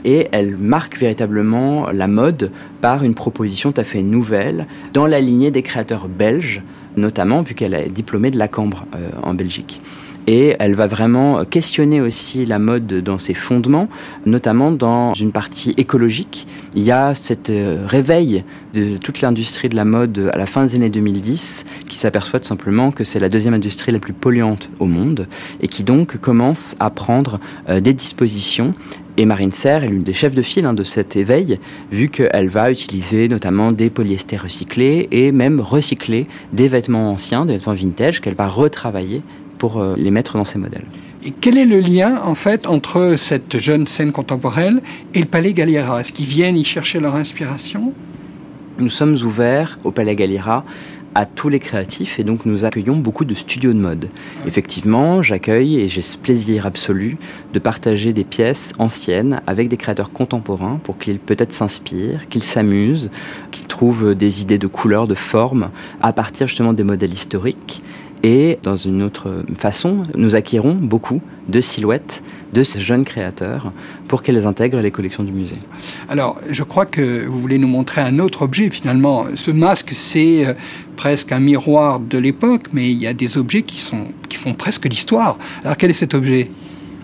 et 0.04 0.28
elle 0.30 0.56
marque 0.56 0.96
véritablement 0.96 1.90
la 1.90 2.06
mode 2.06 2.52
par 2.80 3.02
une 3.02 3.14
proposition 3.14 3.72
tout 3.72 3.80
à 3.80 3.84
fait 3.84 4.02
nouvelle 4.02 4.68
dans 4.92 5.08
la 5.08 5.20
lignée 5.20 5.50
des 5.50 5.62
créateurs 5.62 6.06
belges 6.06 6.62
notamment 6.96 7.42
vu 7.42 7.54
qu'elle 7.54 7.74
est 7.74 7.88
diplômée 7.88 8.30
de 8.30 8.38
la 8.38 8.48
Cambre 8.48 8.86
euh, 8.94 9.10
en 9.22 9.34
Belgique. 9.34 9.80
Et 10.26 10.54
elle 10.60 10.74
va 10.74 10.86
vraiment 10.86 11.44
questionner 11.44 12.00
aussi 12.00 12.46
la 12.46 12.60
mode 12.60 12.86
dans 12.86 13.18
ses 13.18 13.34
fondements, 13.34 13.88
notamment 14.24 14.70
dans 14.70 15.14
une 15.14 15.32
partie 15.32 15.74
écologique. 15.76 16.46
Il 16.76 16.82
y 16.82 16.92
a 16.92 17.14
cet 17.14 17.50
euh, 17.50 17.84
réveil 17.86 18.44
de 18.72 18.96
toute 18.96 19.20
l'industrie 19.20 19.68
de 19.68 19.74
la 19.74 19.84
mode 19.84 20.30
à 20.32 20.38
la 20.38 20.46
fin 20.46 20.62
des 20.62 20.76
années 20.76 20.90
2010 20.90 21.66
qui 21.88 21.98
s'aperçoit 21.98 22.38
tout 22.38 22.46
simplement 22.46 22.92
que 22.92 23.02
c'est 23.04 23.18
la 23.18 23.28
deuxième 23.28 23.54
industrie 23.54 23.90
la 23.90 23.98
plus 23.98 24.12
polluante 24.12 24.70
au 24.78 24.86
monde 24.86 25.26
et 25.60 25.68
qui 25.68 25.82
donc 25.82 26.16
commence 26.18 26.76
à 26.78 26.90
prendre 26.90 27.40
euh, 27.68 27.80
des 27.80 27.92
dispositions 27.92 28.74
et 29.16 29.26
Marine 29.26 29.52
Serre 29.52 29.84
est 29.84 29.88
l'une 29.88 30.02
des 30.02 30.14
chefs 30.14 30.34
de 30.34 30.42
file 30.42 30.64
hein, 30.64 30.74
de 30.74 30.84
cet 30.84 31.16
éveil, 31.16 31.58
vu 31.90 32.08
qu'elle 32.08 32.48
va 32.48 32.70
utiliser 32.70 33.28
notamment 33.28 33.72
des 33.72 33.90
polyesters 33.90 34.42
recyclés 34.42 35.08
et 35.10 35.32
même 35.32 35.60
recycler 35.60 36.26
des 36.52 36.68
vêtements 36.68 37.10
anciens, 37.10 37.44
des 37.44 37.54
vêtements 37.54 37.74
vintage 37.74 38.20
qu'elle 38.20 38.34
va 38.34 38.48
retravailler 38.48 39.22
pour 39.58 39.80
euh, 39.80 39.94
les 39.96 40.10
mettre 40.10 40.36
dans 40.38 40.44
ses 40.44 40.58
modèles. 40.58 40.86
Et 41.24 41.30
quel 41.30 41.58
est 41.58 41.66
le 41.66 41.78
lien, 41.78 42.20
en 42.24 42.34
fait, 42.34 42.66
entre 42.66 43.14
cette 43.16 43.58
jeune 43.58 43.86
scène 43.86 44.12
contemporaine 44.12 44.80
et 45.14 45.20
le 45.20 45.26
Palais 45.26 45.52
Galliera? 45.52 46.00
Est-ce 46.00 46.12
qu'ils 46.12 46.26
viennent 46.26 46.56
y 46.56 46.64
chercher 46.64 46.98
leur 46.98 47.14
inspiration? 47.14 47.92
Nous 48.78 48.88
sommes 48.88 49.14
ouverts 49.22 49.78
au 49.84 49.90
Palais 49.90 50.16
Galliera 50.16 50.64
à 51.14 51.26
tous 51.26 51.48
les 51.48 51.58
créatifs 51.58 52.18
et 52.18 52.24
donc 52.24 52.46
nous 52.46 52.64
accueillons 52.64 52.96
beaucoup 52.96 53.24
de 53.24 53.34
studios 53.34 53.72
de 53.72 53.78
mode. 53.78 54.08
Effectivement, 54.46 55.22
j'accueille 55.22 55.80
et 55.80 55.88
j'ai 55.88 56.02
ce 56.02 56.16
plaisir 56.16 56.66
absolu 56.66 57.18
de 57.52 57.58
partager 57.58 58.12
des 58.12 58.24
pièces 58.24 58.74
anciennes 58.78 59.40
avec 59.46 59.68
des 59.68 59.76
créateurs 59.76 60.12
contemporains 60.12 60.80
pour 60.82 60.98
qu'ils 60.98 61.18
peut-être 61.18 61.52
s'inspirent, 61.52 62.28
qu'ils 62.28 62.42
s'amusent, 62.42 63.10
qu'ils 63.50 63.66
trouvent 63.66 64.14
des 64.14 64.42
idées 64.42 64.58
de 64.58 64.66
couleurs, 64.66 65.06
de 65.06 65.14
formes 65.14 65.70
à 66.00 66.12
partir 66.12 66.46
justement 66.46 66.72
des 66.72 66.84
modèles 66.84 67.12
historiques. 67.12 67.82
Et 68.24 68.58
dans 68.62 68.76
une 68.76 69.02
autre 69.02 69.44
façon, 69.56 70.04
nous 70.14 70.36
acquérons 70.36 70.74
beaucoup 70.74 71.20
de 71.48 71.60
silhouettes 71.60 72.22
de 72.52 72.62
ces 72.62 72.80
jeunes 72.80 73.04
créateurs 73.04 73.72
pour 74.08 74.22
qu'elles 74.22 74.46
intègrent 74.46 74.80
les 74.80 74.90
collections 74.90 75.24
du 75.24 75.32
musée. 75.32 75.58
Alors, 76.08 76.38
je 76.50 76.62
crois 76.62 76.86
que 76.86 77.24
vous 77.26 77.38
voulez 77.38 77.58
nous 77.58 77.68
montrer 77.68 78.00
un 78.00 78.18
autre 78.18 78.42
objet 78.42 78.68
finalement. 78.70 79.26
Ce 79.34 79.50
masque, 79.50 79.90
c'est 79.92 80.46
euh, 80.46 80.54
presque 80.96 81.32
un 81.32 81.40
miroir 81.40 82.00
de 82.00 82.18
l'époque, 82.18 82.64
mais 82.72 82.90
il 82.90 82.98
y 82.98 83.06
a 83.06 83.14
des 83.14 83.38
objets 83.38 83.62
qui, 83.62 83.78
sont, 83.78 84.08
qui 84.28 84.36
font 84.36 84.54
presque 84.54 84.86
l'histoire. 84.86 85.38
Alors, 85.64 85.76
quel 85.76 85.90
est 85.90 85.94
cet 85.94 86.14
objet? 86.14 86.50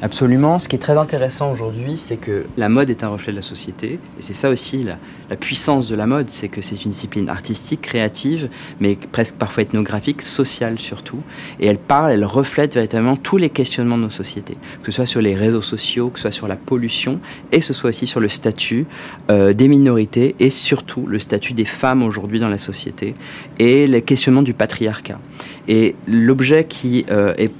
Absolument. 0.01 0.61
Ce 0.61 0.69
qui 0.69 0.77
est 0.77 0.79
très 0.79 0.97
intéressant 0.97 1.51
aujourd'hui, 1.51 1.97
c'est 1.97 2.19
que 2.19 2.47
la 2.57 2.69
mode 2.69 2.89
est 2.89 3.03
un 3.03 3.09
reflet 3.09 3.33
de 3.33 3.37
la 3.37 3.43
société. 3.43 3.99
Et 4.19 4.23
c'est 4.23 4.33
ça 4.33 4.49
aussi 4.49 4.85
la, 4.85 4.97
puissance 5.37 5.89
de 5.89 5.97
la 5.97 6.07
mode, 6.07 6.31
c'est 6.31 6.49
que 6.49 6.63
c'est 6.63 6.85
une 6.85 6.93
discipline 6.93 7.29
artistique, 7.29 7.81
créative, 7.83 8.49
mais 8.79 8.97
presque 9.11 9.35
parfois 9.35 9.65
ethnographique, 9.65 10.23
sociale 10.23 10.79
surtout. 10.79 11.21
Et 11.59 11.67
elle 11.67 11.79
parle, 11.79 12.13
elle 12.13 12.25
reflète 12.25 12.75
véritablement 12.75 13.17
tous 13.17 13.39
les 13.39 13.51
questionnements 13.51 13.97
de 13.97 14.05
nos 14.05 14.11
sociétés, 14.11 14.57
que 14.83 14.93
ce 14.93 14.93
soit 14.93 15.07
sur 15.07 15.21
les 15.21 15.35
réseaux 15.35 15.63
sociaux, 15.63 16.11
que 16.11 16.19
ce 16.19 16.23
soit 16.23 16.31
sur 16.31 16.47
la 16.47 16.57
pollution, 16.57 17.19
et 17.51 17.59
que 17.59 17.65
ce 17.65 17.75
soit 17.75 17.91
aussi 17.91 18.07
sur 18.07 18.21
le 18.21 18.29
statut 18.29 18.87
euh, 19.31 19.53
des 19.53 19.67
minorités, 19.67 20.37
et 20.39 20.51
surtout 20.51 21.07
le 21.07 21.19
statut 21.19 21.55
des 21.55 21.65
femmes 21.65 22.05
aujourd'hui 22.05 22.39
dans 22.39 22.49
la 22.49 22.59
société, 22.59 23.17
et 23.59 23.89
les 23.89 24.03
questionnements 24.03 24.43
du 24.43 24.55
patriarcat. 24.55 25.19
Et 25.67 25.97
l'objet 26.07 26.65
qui 26.65 27.05
euh, 27.11 27.35
est, 27.37 27.51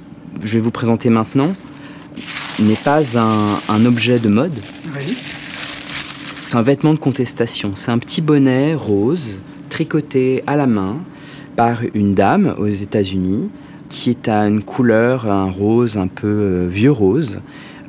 je 0.41 0.53
vais 0.53 0.59
vous 0.61 0.71
présenter 0.71 1.09
maintenant, 1.09 1.53
n'est 2.61 2.75
pas 2.75 3.17
un, 3.17 3.85
objet 3.85 4.19
de 4.19 4.29
mode. 4.29 4.57
C'est 6.43 6.57
un 6.57 6.61
vêtement 6.61 6.93
de 6.93 6.99
contestation. 6.99 7.73
C'est 7.75 7.91
un 7.91 7.99
petit 7.99 8.21
bonnet 8.21 8.73
rose, 8.73 9.41
tricoté 9.69 10.43
à 10.47 10.55
la 10.55 10.67
main 10.67 10.97
par 11.55 11.79
une 11.93 12.13
dame 12.15 12.55
aux 12.57 12.67
États-Unis, 12.67 13.49
qui 13.87 14.09
est 14.09 14.27
à 14.27 14.47
une 14.47 14.63
couleur, 14.63 15.29
un 15.29 15.49
rose 15.49 15.97
un 15.97 16.07
peu 16.07 16.27
euh, 16.27 16.67
vieux 16.69 16.91
rose. 16.91 17.39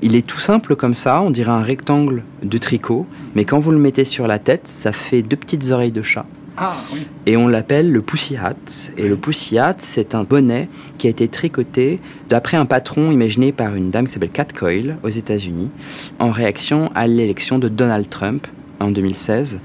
Il 0.03 0.17
est 0.17 0.27
tout 0.27 0.41
simple 0.41 0.77
comme 0.77 0.95
ça, 0.95 1.21
on 1.21 1.31
dirait 1.31 1.53
un 1.53 1.63
rectangle 1.63 2.23
de 2.43 2.59
tricot, 2.59 3.07
mais 3.35 3.45
quand 3.45 3.59
vous 3.59 3.71
le 3.71 3.79
mettez 3.79 4.07
sur 4.07 4.27
la 4.27 4.39
tête, 4.39 4.67
ça 4.67 4.93
fait 4.93 5.23
deux 5.23 5.37
petites 5.37 5.71
oreilles 5.71 5.93
de 5.93 6.03
chat. 6.03 6.25
Ah, 6.63 6.75
Et 7.25 7.39
on 7.39 7.49
l'appelle 7.49 7.91
le 7.91 8.03
Pussy 8.03 8.37
Hat. 8.37 8.55
Et 8.99 9.09
le 9.09 9.17
Pussy 9.17 9.59
Hat, 9.59 9.77
c'est 9.79 10.15
un 10.15 10.25
bonnet 10.25 10.69
qui 10.99 11.07
a 11.07 11.11
été 11.11 11.27
tricoté 11.27 12.01
d'après 12.29 12.59
un 12.59 12.67
patron 12.67 13.11
imaginé 13.11 13.51
par 13.51 13.75
une 13.75 13.89
dame 13.89 14.07
qui 14.07 14.13
s'appelle 14.13 14.29
Cat 14.29 14.49
Coyle 14.55 14.99
aux 15.03 15.09
États-Unis, 15.09 15.71
en 16.19 16.31
réaction 16.31 16.91
à 16.95 17.07
l'élection 17.07 17.59
de 17.59 17.69
Donald 17.69 18.11
Trump 18.11 18.47
en 18.79 18.91
2016. 18.91 19.59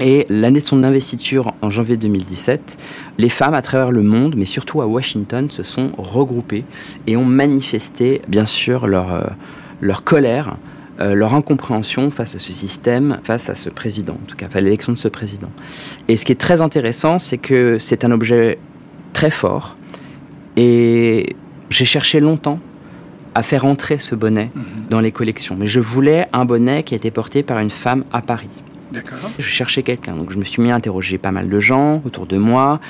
Et 0.00 0.26
l'année 0.28 0.60
de 0.60 0.64
son 0.66 0.84
investiture, 0.84 1.54
en 1.62 1.70
janvier 1.70 1.96
2017, 1.96 2.76
les 3.16 3.30
femmes 3.30 3.54
à 3.54 3.62
travers 3.62 3.90
le 3.90 4.02
monde, 4.02 4.34
mais 4.36 4.44
surtout 4.44 4.82
à 4.82 4.86
Washington, 4.86 5.48
se 5.50 5.62
sont 5.62 5.92
regroupées 5.96 6.64
et 7.06 7.16
ont 7.16 7.24
manifesté, 7.24 8.20
bien 8.28 8.44
sûr, 8.44 8.86
leur, 8.86 9.14
euh, 9.14 9.24
leur 9.80 10.04
colère 10.04 10.56
euh, 11.00 11.14
leur 11.14 11.34
incompréhension 11.34 12.10
face 12.10 12.34
à 12.34 12.38
ce 12.38 12.52
système, 12.52 13.20
face 13.24 13.48
à 13.48 13.54
ce 13.54 13.70
président, 13.70 14.14
en 14.14 14.26
tout 14.26 14.36
cas, 14.36 14.48
à 14.52 14.60
l'élection 14.60 14.92
de 14.92 14.98
ce 14.98 15.08
président. 15.08 15.50
Et 16.08 16.16
ce 16.16 16.24
qui 16.24 16.32
est 16.32 16.40
très 16.40 16.60
intéressant, 16.60 17.18
c'est 17.18 17.38
que 17.38 17.78
c'est 17.78 18.04
un 18.04 18.10
objet 18.10 18.58
très 19.12 19.30
fort. 19.30 19.76
Et 20.56 21.36
j'ai 21.70 21.84
cherché 21.84 22.20
longtemps 22.20 22.58
à 23.34 23.42
faire 23.42 23.64
entrer 23.64 23.98
ce 23.98 24.14
bonnet 24.14 24.50
mhm. 24.54 24.62
dans 24.90 25.00
les 25.00 25.12
collections. 25.12 25.56
Mais 25.58 25.66
je 25.66 25.80
voulais 25.80 26.26
un 26.32 26.44
bonnet 26.44 26.82
qui 26.82 26.94
a 26.94 26.96
été 26.96 27.10
porté 27.10 27.42
par 27.42 27.60
une 27.60 27.70
femme 27.70 28.04
à 28.12 28.20
Paris. 28.20 28.50
Je 29.38 29.44
cherchais 29.44 29.82
quelqu'un, 29.82 30.16
donc 30.16 30.32
je 30.32 30.36
me 30.36 30.44
suis 30.44 30.60
mis 30.60 30.70
à 30.70 30.74
interroger 30.74 31.16
pas 31.16 31.30
mal 31.30 31.48
de 31.48 31.60
gens 31.60 32.02
autour 32.04 32.26
de 32.26 32.36
moi, 32.36 32.80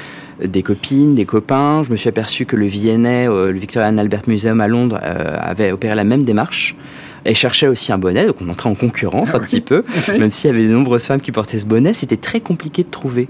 des 0.43 0.63
copines, 0.63 1.15
des 1.15 1.27
copains. 1.27 1.83
Je 1.83 1.91
me 1.91 1.97
suis 1.97 2.09
aperçu 2.09 2.47
que 2.47 2.57
le 2.57 2.67
Viennet, 2.67 3.29
euh, 3.29 3.53
le 3.53 3.59
Victorian 3.59 3.99
Albert 3.99 4.23
Museum 4.27 4.61
à 4.61 4.69
Londres, 4.69 4.99
euh, 5.03 5.37
avait 5.39 5.73
opéré 5.73 5.95
la 5.95 6.05
même 6.05 6.25
démarche 6.25 6.75
et 7.25 7.35
cherchait 7.35 7.69
aussi 7.69 7.93
un 7.93 7.99
bonnet, 7.99 8.27
donc 8.27 8.37
on 8.41 8.49
entrait 8.49 8.71
en 8.71 8.75
concurrence 8.75 9.35
ah 9.35 9.39
un 9.39 9.41
petit 9.41 9.61
peu, 9.61 9.85
même 10.09 10.31
s'il 10.31 10.51
y 10.51 10.55
avait 10.55 10.67
de 10.67 10.73
nombreuses 10.73 11.05
femmes 11.05 11.21
qui 11.21 11.33
portaient 11.33 11.59
ce 11.59 11.67
bonnet, 11.67 11.95
c'était 11.95 12.17
très 12.17 12.41
compliqué 12.41 12.85
de 12.85 12.91
trouver 12.91 13.29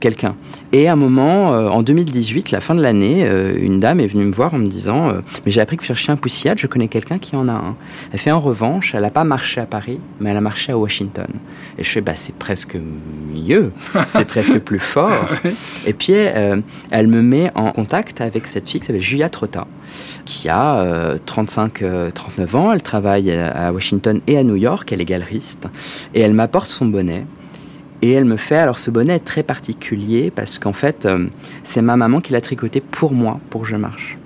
quelqu'un. 0.00 0.34
Et 0.74 0.88
à 0.88 0.92
un 0.94 0.96
moment, 0.96 1.54
euh, 1.54 1.68
en 1.68 1.84
2018, 1.84 2.50
la 2.50 2.60
fin 2.60 2.74
de 2.74 2.82
l'année, 2.82 3.24
euh, 3.24 3.56
une 3.56 3.78
dame 3.78 4.00
est 4.00 4.08
venue 4.08 4.24
me 4.24 4.32
voir 4.32 4.54
en 4.54 4.58
me 4.58 4.66
disant 4.66 5.08
euh, 5.08 5.20
Mais 5.46 5.52
j'ai 5.52 5.60
appris 5.60 5.76
que 5.76 5.82
vous 5.82 5.86
cherchiez 5.86 6.12
un 6.12 6.16
poussiade, 6.16 6.58
je 6.58 6.66
connais 6.66 6.88
quelqu'un 6.88 7.20
qui 7.20 7.36
en 7.36 7.46
a 7.46 7.52
un. 7.52 7.76
Elle 8.12 8.18
fait 8.18 8.32
en 8.32 8.40
revanche, 8.40 8.92
elle 8.92 9.02
n'a 9.02 9.10
pas 9.10 9.22
marché 9.22 9.60
à 9.60 9.66
Paris, 9.66 10.00
mais 10.18 10.30
elle 10.30 10.36
a 10.36 10.40
marché 10.40 10.72
à 10.72 10.76
Washington. 10.76 11.28
Et 11.78 11.84
je 11.84 11.88
fais 11.88 12.00
Bah, 12.00 12.14
c'est 12.16 12.34
presque 12.34 12.76
mieux, 13.32 13.70
c'est 14.08 14.24
presque 14.24 14.58
plus 14.58 14.78
fort. 14.80 15.28
Et 15.86 15.92
puis, 15.92 16.12
elle 16.12 17.06
me 17.06 17.22
met 17.22 17.52
en 17.54 17.70
contact 17.70 18.20
avec 18.20 18.48
cette 18.48 18.68
fille 18.68 18.80
qui 18.80 18.86
s'appelle 18.88 19.00
Julia 19.00 19.28
Trotta, 19.28 19.68
qui 20.24 20.48
a 20.48 21.14
35-39 21.24 22.56
ans. 22.56 22.72
Elle 22.72 22.82
travaille 22.82 23.30
à 23.30 23.72
Washington 23.72 24.20
et 24.26 24.38
à 24.38 24.42
New 24.42 24.56
York, 24.56 24.92
elle 24.92 25.00
est 25.00 25.04
galeriste. 25.04 25.68
Et 26.14 26.20
elle 26.20 26.34
m'apporte 26.34 26.68
son 26.68 26.86
bonnet. 26.86 27.24
Et 28.02 28.12
elle 28.12 28.24
me 28.24 28.36
fait, 28.36 28.56
alors 28.56 28.78
ce 28.78 28.90
bonnet 28.90 29.16
est 29.16 29.24
très 29.24 29.42
particulier 29.42 30.30
parce 30.30 30.58
qu'en 30.58 30.72
fait, 30.72 31.06
euh, 31.06 31.26
c'est 31.62 31.82
ma 31.82 31.96
maman 31.96 32.20
qui 32.20 32.32
l'a 32.32 32.40
tricoté 32.40 32.80
pour 32.80 33.12
moi, 33.12 33.40
pour 33.50 33.64
je 33.64 33.76
marche. 33.76 34.18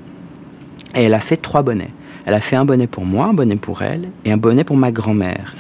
Et 0.94 1.04
elle 1.04 1.14
a 1.14 1.20
fait 1.20 1.36
trois 1.36 1.62
bonnets. 1.62 1.90
Elle 2.26 2.34
a 2.34 2.40
fait 2.40 2.56
un 2.56 2.64
bonnet 2.64 2.86
pour 2.86 3.04
moi, 3.04 3.26
un 3.26 3.34
bonnet 3.34 3.56
pour 3.56 3.82
elle, 3.82 4.08
et 4.24 4.32
un 4.32 4.36
bonnet 4.36 4.64
pour 4.64 4.76
ma 4.76 4.92
grand-mère. 4.92 5.54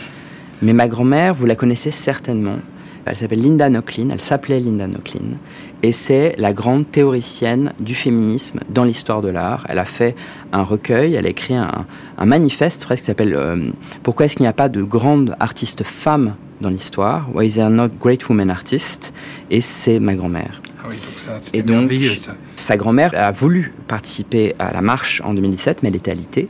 Mais 0.60 0.72
ma 0.72 0.88
grand-mère, 0.88 1.34
vous 1.34 1.46
la 1.46 1.54
connaissez 1.54 1.90
certainement. 1.90 2.56
Elle 3.04 3.16
s'appelle 3.16 3.40
Linda 3.40 3.70
Nochlin, 3.70 4.08
elle 4.10 4.20
s'appelait 4.20 4.60
Linda 4.60 4.86
Nochlin, 4.86 5.38
et 5.82 5.92
c'est 5.92 6.34
la 6.38 6.52
grande 6.52 6.90
théoricienne 6.90 7.72
du 7.78 7.94
féminisme 7.94 8.60
dans 8.68 8.84
l'histoire 8.84 9.22
de 9.22 9.30
l'art. 9.30 9.64
Elle 9.68 9.78
a 9.78 9.84
fait 9.84 10.14
un 10.52 10.62
recueil, 10.62 11.14
elle 11.14 11.26
a 11.26 11.30
écrit 11.30 11.54
un, 11.54 11.86
manifeste 12.24 12.84
presque 12.84 13.02
qui 13.02 13.06
s'appelle 13.06 13.34
euh, 13.34 13.70
Pourquoi 14.02 14.26
est-ce 14.26 14.36
qu'il 14.36 14.44
n'y 14.44 14.48
a 14.48 14.52
pas 14.52 14.68
de 14.68 14.82
grandes 14.82 15.36
artistes 15.40 15.84
femmes 15.84 16.34
dans 16.60 16.70
l'histoire, 16.70 17.28
Why 17.32 17.46
is 17.46 17.54
there 17.54 17.70
not 17.70 17.88
great 18.00 18.28
women 18.28 18.50
artists? 18.50 19.12
Et 19.50 19.60
c'est 19.60 20.00
ma 20.00 20.14
grand-mère. 20.14 20.60
Ah 20.80 20.86
oui, 20.88 20.96
donc 20.96 21.14
ça, 21.24 21.40
et 21.52 21.62
donc, 21.62 21.92
ça. 22.16 22.36
sa 22.56 22.76
grand-mère 22.76 23.12
a 23.14 23.30
voulu 23.30 23.72
participer 23.86 24.54
à 24.58 24.72
la 24.72 24.80
marche 24.80 25.20
en 25.24 25.34
2017, 25.34 25.82
mais 25.82 25.90
elle 25.90 25.96
était 25.96 26.10
alitée. 26.10 26.48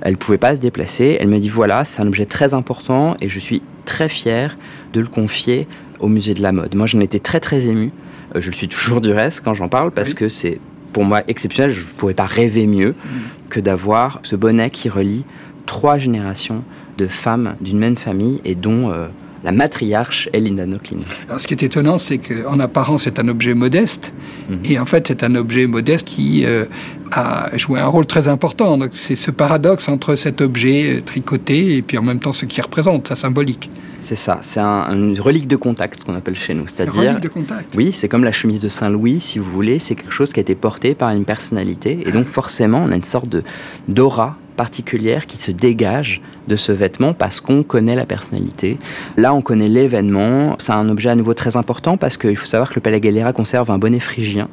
Elle 0.00 0.12
ne 0.12 0.16
pouvait 0.16 0.38
pas 0.38 0.56
se 0.56 0.60
déplacer. 0.60 1.16
Elle 1.20 1.28
me 1.28 1.38
dit 1.38 1.48
voilà, 1.48 1.84
c'est 1.84 2.02
un 2.02 2.06
objet 2.06 2.26
très 2.26 2.54
important 2.54 3.16
et 3.20 3.28
je 3.28 3.38
suis 3.38 3.62
très 3.84 4.08
fière 4.08 4.56
de 4.92 5.00
le 5.00 5.06
confier 5.06 5.66
au 6.00 6.08
musée 6.08 6.34
de 6.34 6.42
la 6.42 6.52
mode. 6.52 6.74
Moi, 6.74 6.86
j'en 6.86 7.00
étais 7.00 7.18
très 7.18 7.40
très 7.40 7.66
ému. 7.66 7.92
Euh, 8.34 8.40
je 8.40 8.50
le 8.50 8.54
suis 8.54 8.68
toujours 8.68 9.00
du 9.00 9.12
reste 9.12 9.42
quand 9.44 9.54
j'en 9.54 9.68
parle 9.68 9.90
parce 9.90 10.14
que 10.14 10.28
c'est 10.28 10.60
pour 10.92 11.04
moi 11.04 11.22
exceptionnel. 11.28 11.72
Je 11.72 11.80
ne 11.80 11.86
pourrais 11.86 12.14
pas 12.14 12.26
rêver 12.26 12.66
mieux 12.66 12.90
mm. 12.90 13.48
que 13.50 13.60
d'avoir 13.60 14.20
ce 14.22 14.36
bonnet 14.36 14.70
qui 14.70 14.88
relie 14.88 15.24
trois 15.66 15.98
générations 15.98 16.62
de 16.98 17.06
femmes 17.06 17.56
d'une 17.60 17.78
même 17.78 17.96
famille 17.96 18.40
et 18.44 18.54
dont 18.54 18.90
euh, 18.90 19.08
la 19.44 19.52
matriarche 19.52 20.28
est 20.32 20.40
Linda 20.40 20.64
Nochlin. 20.64 20.98
ce 21.38 21.46
qui 21.46 21.52
est 21.54 21.62
étonnant, 21.62 21.98
c'est 21.98 22.18
qu'en 22.18 22.58
apparence, 22.58 23.04
c'est 23.04 23.18
un 23.18 23.28
objet 23.28 23.52
modeste, 23.54 24.12
mhm. 24.48 24.58
et 24.64 24.78
en 24.78 24.86
fait, 24.86 25.06
c'est 25.08 25.22
un 25.22 25.34
objet 25.34 25.66
modeste 25.66 26.08
qui 26.08 26.46
euh, 26.46 26.64
a 27.12 27.56
joué 27.56 27.78
un 27.78 27.86
rôle 27.86 28.06
très 28.06 28.26
important. 28.28 28.78
Donc, 28.78 28.90
c'est 28.92 29.16
ce 29.16 29.30
paradoxe 29.30 29.88
entre 29.88 30.16
cet 30.16 30.40
objet 30.40 30.96
euh, 30.96 31.00
tricoté 31.02 31.76
et 31.76 31.82
puis 31.82 31.98
en 31.98 32.02
même 32.02 32.20
temps 32.20 32.32
ce 32.32 32.46
qu'il 32.46 32.62
représente, 32.62 33.08
sa 33.08 33.16
symbolique. 33.16 33.70
C'est 34.00 34.16
ça, 34.16 34.38
c'est 34.42 34.60
une 34.60 35.18
relique 35.18 35.46
de 35.46 35.56
contact, 35.56 36.00
ce 36.00 36.04
qu'on 36.04 36.14
appelle 36.14 36.36
chez 36.36 36.54
nous. 36.54 36.66
C'est-à-dire, 36.66 37.10
relique 37.10 37.20
de 37.20 37.28
contact. 37.28 37.74
Oui, 37.74 37.92
c'est 37.92 38.08
comme 38.08 38.24
la 38.24 38.32
chemise 38.32 38.60
de 38.60 38.68
Saint-Louis, 38.68 39.20
si 39.20 39.38
vous 39.38 39.50
voulez. 39.50 39.78
C'est 39.78 39.94
quelque 39.94 40.12
chose 40.12 40.32
qui 40.32 40.40
a 40.40 40.42
été 40.42 40.54
porté 40.54 40.94
par 40.94 41.10
une 41.10 41.24
personnalité, 41.24 41.98
et 42.06 42.12
donc 42.12 42.26
forcément, 42.26 42.82
on 42.84 42.92
a 42.92 42.96
une 42.96 43.04
sorte 43.04 43.28
de 43.28 43.42
d'aura 43.88 44.36
particulière 44.54 45.26
qui 45.26 45.36
se 45.36 45.50
dégage 45.50 46.20
de 46.48 46.56
ce 46.56 46.72
vêtement 46.72 47.14
parce 47.14 47.40
qu'on 47.40 47.62
connaît 47.62 47.94
la 47.94 48.06
personnalité. 48.06 48.78
Là, 49.16 49.34
on 49.34 49.42
connaît 49.42 49.68
l'événement. 49.68 50.56
C'est 50.58 50.72
un 50.72 50.88
objet 50.88 51.10
à 51.10 51.14
nouveau 51.14 51.34
très 51.34 51.56
important 51.56 51.96
parce 51.96 52.16
qu'il 52.16 52.36
faut 52.36 52.46
savoir 52.46 52.70
que 52.70 52.76
le 52.76 52.80
Palais 52.80 53.00
Galliera 53.00 53.32
conserve 53.32 53.70
un 53.70 53.78
bonnet 53.78 54.00
phrygien 54.00 54.48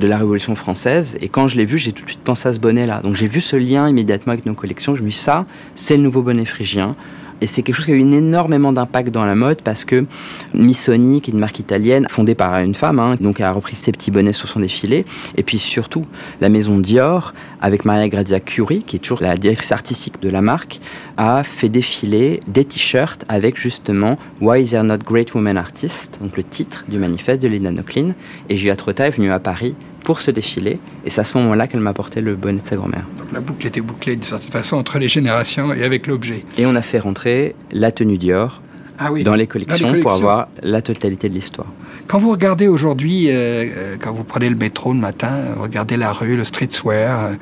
de 0.00 0.06
la 0.06 0.18
Révolution 0.18 0.54
française. 0.54 1.18
Et 1.20 1.28
quand 1.28 1.48
je 1.48 1.56
l'ai 1.56 1.64
vu, 1.64 1.78
j'ai 1.78 1.92
tout 1.92 2.04
de 2.04 2.10
suite 2.10 2.22
pensé 2.22 2.48
à 2.48 2.52
ce 2.52 2.58
bonnet-là. 2.58 3.00
Donc 3.02 3.16
j'ai 3.16 3.26
vu 3.26 3.40
ce 3.40 3.56
lien 3.56 3.88
immédiatement 3.88 4.32
avec 4.32 4.46
nos 4.46 4.54
collections. 4.54 4.94
Je 4.94 5.02
me 5.02 5.10
suis 5.10 5.18
dit, 5.18 5.24
ça, 5.24 5.44
c'est 5.74 5.96
le 5.96 6.02
nouveau 6.02 6.22
bonnet 6.22 6.44
phrygien. 6.44 6.94
Et 7.40 7.46
c'est 7.46 7.62
quelque 7.62 7.76
chose 7.76 7.86
qui 7.86 7.92
a 7.92 7.94
eu 7.94 8.00
énormément 8.00 8.72
d'impact 8.72 9.10
dans 9.10 9.24
la 9.24 9.34
mode 9.34 9.62
parce 9.62 9.84
que 9.84 10.04
Missoni, 10.54 11.20
qui 11.20 11.30
est 11.30 11.34
une 11.34 11.40
marque 11.40 11.58
italienne 11.58 12.06
fondée 12.10 12.34
par 12.34 12.58
une 12.58 12.74
femme, 12.74 12.98
hein, 12.98 13.16
donc 13.20 13.40
a 13.40 13.52
repris 13.52 13.76
ses 13.76 13.92
petits 13.92 14.10
bonnets 14.10 14.32
sur 14.32 14.48
son 14.48 14.60
défilé. 14.60 15.04
Et 15.36 15.42
puis 15.42 15.58
surtout, 15.58 16.04
la 16.40 16.48
maison 16.48 16.78
Dior, 16.78 17.34
avec 17.60 17.84
Maria 17.84 18.08
Grazia 18.08 18.40
Curie, 18.40 18.82
qui 18.82 18.96
est 18.96 19.00
toujours 19.00 19.22
la 19.22 19.36
directrice 19.36 19.72
artistique 19.72 20.20
de 20.20 20.30
la 20.30 20.40
marque, 20.40 20.80
a 21.16 21.42
fait 21.42 21.68
défiler 21.68 22.40
des 22.48 22.64
t-shirts 22.64 23.24
avec 23.28 23.56
justement 23.56 24.16
Why 24.40 24.62
is 24.62 24.70
there 24.70 24.84
not 24.84 24.98
great 24.98 25.34
women 25.34 25.56
artists, 25.56 26.18
donc 26.20 26.36
le 26.36 26.44
titre 26.44 26.84
du 26.88 26.98
manifeste 26.98 27.42
de 27.42 27.48
Linda 27.48 27.70
Nochlin. 27.70 28.14
Et 28.48 28.56
Julia 28.56 28.76
Trotta 28.76 29.06
est 29.06 29.10
venue 29.10 29.32
à 29.32 29.38
Paris 29.38 29.74
pour 30.04 30.20
ce 30.20 30.30
défilé. 30.30 30.78
Et 31.04 31.10
c'est 31.10 31.20
à 31.20 31.24
ce 31.24 31.36
moment-là 31.38 31.66
qu'elle 31.66 31.80
m'a 31.80 31.90
apporté 31.90 32.20
le 32.20 32.34
bonnet 32.36 32.60
de 32.60 32.66
sa 32.66 32.76
grand-mère. 32.76 33.06
Donc 33.16 33.32
la 33.32 33.40
boucle 33.40 33.66
était 33.66 33.80
bouclée 33.80 34.16
d'une 34.16 34.24
certaine 34.24 34.50
façon 34.50 34.76
entre 34.76 34.98
les 34.98 35.08
générations 35.08 35.72
et 35.72 35.84
avec 35.84 36.06
l'objet. 36.06 36.44
Et 36.56 36.66
on 36.66 36.74
a 36.74 36.82
fait 36.82 36.98
rentrer 36.98 37.54
la 37.72 37.92
tenue 37.92 38.18
Dior 38.18 38.62
ah 38.98 39.10
dans, 39.22 39.34
les 39.34 39.46
collections 39.46 40.00
pour 40.00 40.12
avoir 40.12 40.48
la 40.60 40.82
totalité 40.82 41.28
de 41.28 41.34
l'histoire. 41.34 41.68
Quand 42.08 42.18
vous 42.18 42.32
regardez 42.32 42.66
aujourd'hui, 42.66 43.28
euh, 43.28 43.32
euh, 43.34 43.96
quand 44.00 44.12
vous 44.12 44.24
prenez 44.24 44.48
le 44.48 44.56
métro 44.56 44.92
le 44.92 44.98
matin, 44.98 45.30
regardez 45.56 45.96
la 45.96 46.10
rue, 46.10 46.36
le 46.36 46.42
streetwear, 46.42 47.24
euh, 47.24 47.34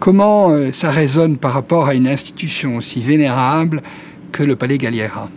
comment 0.00 0.54
ça 0.72 0.90
résonne 0.90 1.38
par 1.38 1.52
rapport 1.52 1.86
à 1.86 1.94
une 1.94 2.06
institution 2.06 2.76
aussi 2.76 3.00
vénérable 3.00 3.80
que 4.32 4.42
le 4.42 4.54
Palais 4.54 4.76
Galliera? 4.76 5.30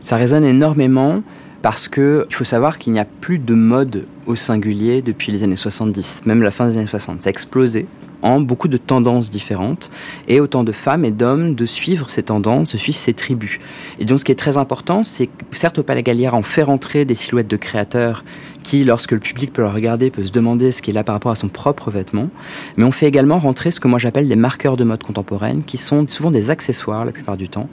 Ça 0.00 0.16
résonne 0.16 0.44
énormément 0.44 1.22
parce 1.62 1.88
que 1.88 2.26
il 2.28 2.34
faut 2.34 2.44
savoir 2.44 2.78
qu'il 2.78 2.92
n'y 2.92 2.98
a 2.98 3.04
plus 3.04 3.38
de 3.38 3.54
mode 3.54 4.06
au 4.26 4.34
singulier 4.34 5.00
depuis 5.00 5.32
les 5.32 5.44
années 5.44 5.56
70, 5.56 6.26
même 6.26 6.42
la 6.42 6.50
fin 6.50 6.66
des 6.66 6.76
années 6.76 6.86
60. 6.86 7.22
Ça 7.22 7.28
a 7.28 7.30
explosé 7.30 7.86
en 8.22 8.40
beaucoup 8.40 8.68
de 8.68 8.76
tendances 8.76 9.30
différentes 9.30 9.90
et 10.28 10.40
autant 10.40 10.64
de 10.64 10.72
femmes 10.72 11.04
et 11.04 11.10
d'hommes 11.10 11.54
de 11.54 11.66
suivre 11.66 12.10
ces 12.10 12.22
tendances, 12.24 12.72
de 12.72 12.78
suivre 12.78 12.98
ces 12.98 13.14
tribus. 13.14 13.58
Et 13.98 14.04
donc 14.04 14.20
ce 14.20 14.24
qui 14.24 14.32
est 14.32 14.36
très 14.36 14.56
important, 14.56 15.02
c'est 15.02 15.26
que 15.26 15.32
certes 15.52 15.78
au 15.78 15.82
Palais 15.82 16.02
Galliera, 16.02 16.36
on 16.36 16.42
fait 16.42 16.62
rentrer 16.62 17.04
des 17.04 17.14
silhouettes 17.14 17.48
de 17.48 17.56
créateurs 17.56 18.24
qui, 18.62 18.84
lorsque 18.84 19.12
le 19.12 19.18
public 19.18 19.52
peut 19.52 19.62
le 19.62 19.68
regarder, 19.68 20.10
peut 20.10 20.22
se 20.22 20.32
demander 20.32 20.72
ce 20.72 20.82
qu'il 20.82 20.96
a 20.96 21.04
par 21.04 21.14
rapport 21.14 21.32
à 21.32 21.36
son 21.36 21.48
propre 21.48 21.90
vêtement, 21.90 22.28
mais 22.76 22.84
on 22.84 22.92
fait 22.92 23.06
également 23.06 23.38
rentrer 23.38 23.70
ce 23.70 23.80
que 23.80 23.88
moi 23.88 23.98
j'appelle 23.98 24.28
des 24.28 24.36
marqueurs 24.36 24.76
de 24.76 24.84
mode 24.84 25.02
contemporaine, 25.02 25.62
qui 25.64 25.76
sont 25.76 26.06
souvent 26.06 26.30
des 26.30 26.50
accessoires 26.50 27.04
la 27.04 27.12
plupart 27.12 27.36
du 27.36 27.48
temps, 27.48 27.66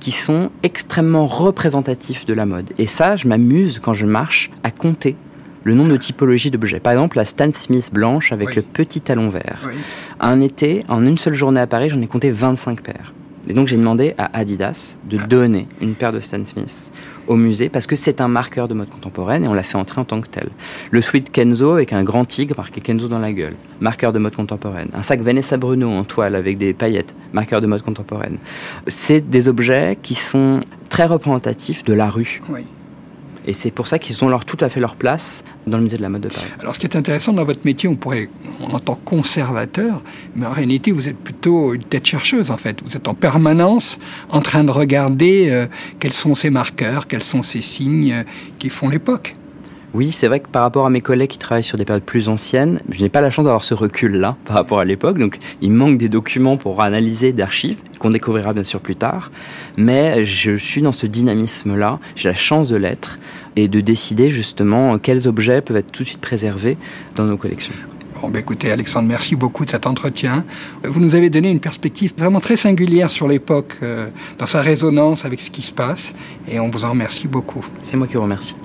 qui 0.00 0.12
sont 0.12 0.50
extrêmement 0.62 1.26
représentatifs 1.26 2.26
de 2.26 2.34
la 2.34 2.46
mode. 2.46 2.70
Et 2.78 2.86
ça, 2.86 3.16
je 3.16 3.28
m'amuse 3.28 3.78
quand 3.78 3.92
je 3.92 4.06
marche 4.06 4.50
à 4.62 4.70
compter 4.70 5.16
le 5.64 5.74
nombre 5.74 5.90
de 5.90 5.96
typologies 5.96 6.50
d'objets. 6.50 6.80
Par 6.80 6.92
exemple, 6.92 7.16
la 7.16 7.24
Stan 7.24 7.50
Smith 7.52 7.90
blanche 7.92 8.32
avec 8.32 8.56
le 8.56 8.62
petit 8.62 9.00
talon 9.00 9.28
vert. 9.28 9.68
Un 10.20 10.40
été, 10.40 10.84
en 10.88 11.04
une 11.04 11.18
seule 11.18 11.34
journée 11.34 11.60
à 11.60 11.66
Paris, 11.66 11.88
j'en 11.88 12.00
ai 12.00 12.06
compté 12.06 12.30
25 12.30 12.82
paires. 12.82 13.12
Et 13.48 13.52
donc 13.52 13.68
j'ai 13.68 13.76
demandé 13.76 14.14
à 14.18 14.38
Adidas 14.38 14.96
de 15.08 15.18
ah. 15.18 15.26
donner 15.26 15.66
une 15.80 15.94
paire 15.94 16.12
de 16.12 16.20
Stan 16.20 16.44
Smith 16.44 16.92
au 17.26 17.36
musée 17.36 17.68
parce 17.68 17.86
que 17.86 17.96
c'est 17.96 18.20
un 18.20 18.28
marqueur 18.28 18.68
de 18.68 18.74
mode 18.74 18.90
contemporaine 18.90 19.44
et 19.44 19.48
on 19.48 19.54
l'a 19.54 19.62
fait 19.62 19.78
entrer 19.78 20.00
en 20.00 20.04
tant 20.04 20.20
que 20.20 20.28
tel. 20.28 20.50
Le 20.90 21.00
sweat 21.00 21.30
Kenzo 21.32 21.72
avec 21.72 21.92
un 21.92 22.02
grand 22.02 22.24
tigre 22.24 22.54
marqué 22.58 22.80
Kenzo 22.80 23.08
dans 23.08 23.18
la 23.18 23.32
gueule, 23.32 23.54
marqueur 23.80 24.12
de 24.12 24.18
mode 24.18 24.36
contemporaine. 24.36 24.88
Un 24.94 25.02
sac 25.02 25.20
Vanessa 25.22 25.56
Bruno 25.56 25.90
en 25.90 26.04
toile 26.04 26.34
avec 26.34 26.58
des 26.58 26.74
paillettes, 26.74 27.14
marqueur 27.32 27.60
de 27.60 27.66
mode 27.66 27.82
contemporaine. 27.82 28.36
C'est 28.86 29.28
des 29.28 29.48
objets 29.48 29.98
qui 30.00 30.14
sont 30.14 30.60
très 30.90 31.06
représentatifs 31.06 31.82
de 31.82 31.94
la 31.94 32.10
rue. 32.10 32.42
Oui. 32.50 32.62
Et 33.46 33.52
c'est 33.52 33.70
pour 33.70 33.86
ça 33.86 33.98
qu'ils 33.98 34.22
ont 34.24 34.28
leur, 34.28 34.44
tout 34.44 34.58
à 34.60 34.68
fait 34.68 34.80
leur 34.80 34.96
place 34.96 35.44
dans 35.66 35.78
le 35.78 35.82
musée 35.82 35.96
de 35.96 36.02
la 36.02 36.08
mode 36.08 36.22
de 36.22 36.28
Paris. 36.28 36.46
Alors, 36.58 36.74
ce 36.74 36.78
qui 36.78 36.86
est 36.86 36.96
intéressant 36.96 37.32
dans 37.32 37.44
votre 37.44 37.64
métier, 37.64 37.88
on 37.88 37.96
pourrait, 37.96 38.28
on 38.60 38.74
entend 38.74 38.94
conservateur, 38.94 40.02
mais 40.36 40.46
en 40.46 40.52
réalité, 40.52 40.92
vous 40.92 41.08
êtes 41.08 41.18
plutôt 41.18 41.74
une 41.74 41.84
tête 41.84 42.06
chercheuse, 42.06 42.50
en 42.50 42.56
fait. 42.56 42.82
Vous 42.84 42.96
êtes 42.96 43.08
en 43.08 43.14
permanence 43.14 43.98
en 44.30 44.40
train 44.40 44.64
de 44.64 44.70
regarder 44.70 45.48
euh, 45.50 45.66
quels 45.98 46.12
sont 46.12 46.34
ces 46.34 46.50
marqueurs, 46.50 47.06
quels 47.06 47.22
sont 47.22 47.42
ces 47.42 47.62
signes 47.62 48.12
euh, 48.12 48.22
qui 48.58 48.68
font 48.68 48.88
l'époque. 48.88 49.34
Oui, 49.92 50.12
c'est 50.12 50.28
vrai 50.28 50.38
que 50.38 50.48
par 50.48 50.62
rapport 50.62 50.86
à 50.86 50.90
mes 50.90 51.00
collègues 51.00 51.30
qui 51.30 51.38
travaillent 51.38 51.64
sur 51.64 51.76
des 51.76 51.84
périodes 51.84 52.04
plus 52.04 52.28
anciennes, 52.28 52.80
je 52.90 53.02
n'ai 53.02 53.08
pas 53.08 53.20
la 53.20 53.30
chance 53.30 53.46
d'avoir 53.46 53.64
ce 53.64 53.74
recul-là 53.74 54.36
par 54.44 54.56
rapport 54.56 54.78
à 54.78 54.84
l'époque. 54.84 55.18
Donc, 55.18 55.38
il 55.60 55.72
manque 55.72 55.98
des 55.98 56.08
documents 56.08 56.56
pour 56.56 56.80
analyser 56.80 57.32
d'archives 57.32 57.78
qu'on 57.98 58.10
découvrira 58.10 58.52
bien 58.52 58.64
sûr 58.64 58.80
plus 58.80 58.94
tard. 58.94 59.32
Mais 59.76 60.24
je 60.24 60.54
suis 60.54 60.80
dans 60.80 60.92
ce 60.92 61.06
dynamisme-là. 61.06 61.98
J'ai 62.14 62.28
la 62.28 62.34
chance 62.34 62.68
de 62.68 62.76
l'être 62.76 63.18
et 63.56 63.66
de 63.66 63.80
décider 63.80 64.30
justement 64.30 64.96
quels 64.98 65.26
objets 65.26 65.60
peuvent 65.60 65.76
être 65.76 65.90
tout 65.90 66.04
de 66.04 66.08
suite 66.08 66.20
préservés 66.20 66.76
dans 67.16 67.24
nos 67.24 67.36
collections. 67.36 67.74
Bon, 68.20 68.28
ben 68.28 68.38
écoutez, 68.38 68.70
Alexandre, 68.70 69.08
merci 69.08 69.34
beaucoup 69.34 69.64
de 69.64 69.70
cet 69.70 69.86
entretien. 69.86 70.44
Vous 70.84 71.00
nous 71.00 71.14
avez 71.14 71.30
donné 71.30 71.50
une 71.50 71.60
perspective 71.60 72.12
vraiment 72.16 72.40
très 72.40 72.56
singulière 72.56 73.10
sur 73.10 73.26
l'époque, 73.26 73.78
euh, 73.82 74.08
dans 74.38 74.46
sa 74.46 74.60
résonance 74.60 75.24
avec 75.24 75.40
ce 75.40 75.50
qui 75.50 75.62
se 75.62 75.72
passe, 75.72 76.14
et 76.46 76.60
on 76.60 76.68
vous 76.68 76.84
en 76.84 76.90
remercie 76.90 77.28
beaucoup. 77.28 77.64
C'est 77.82 77.96
moi 77.96 78.06
qui 78.06 78.14
vous 78.14 78.22
remercie. 78.22 78.56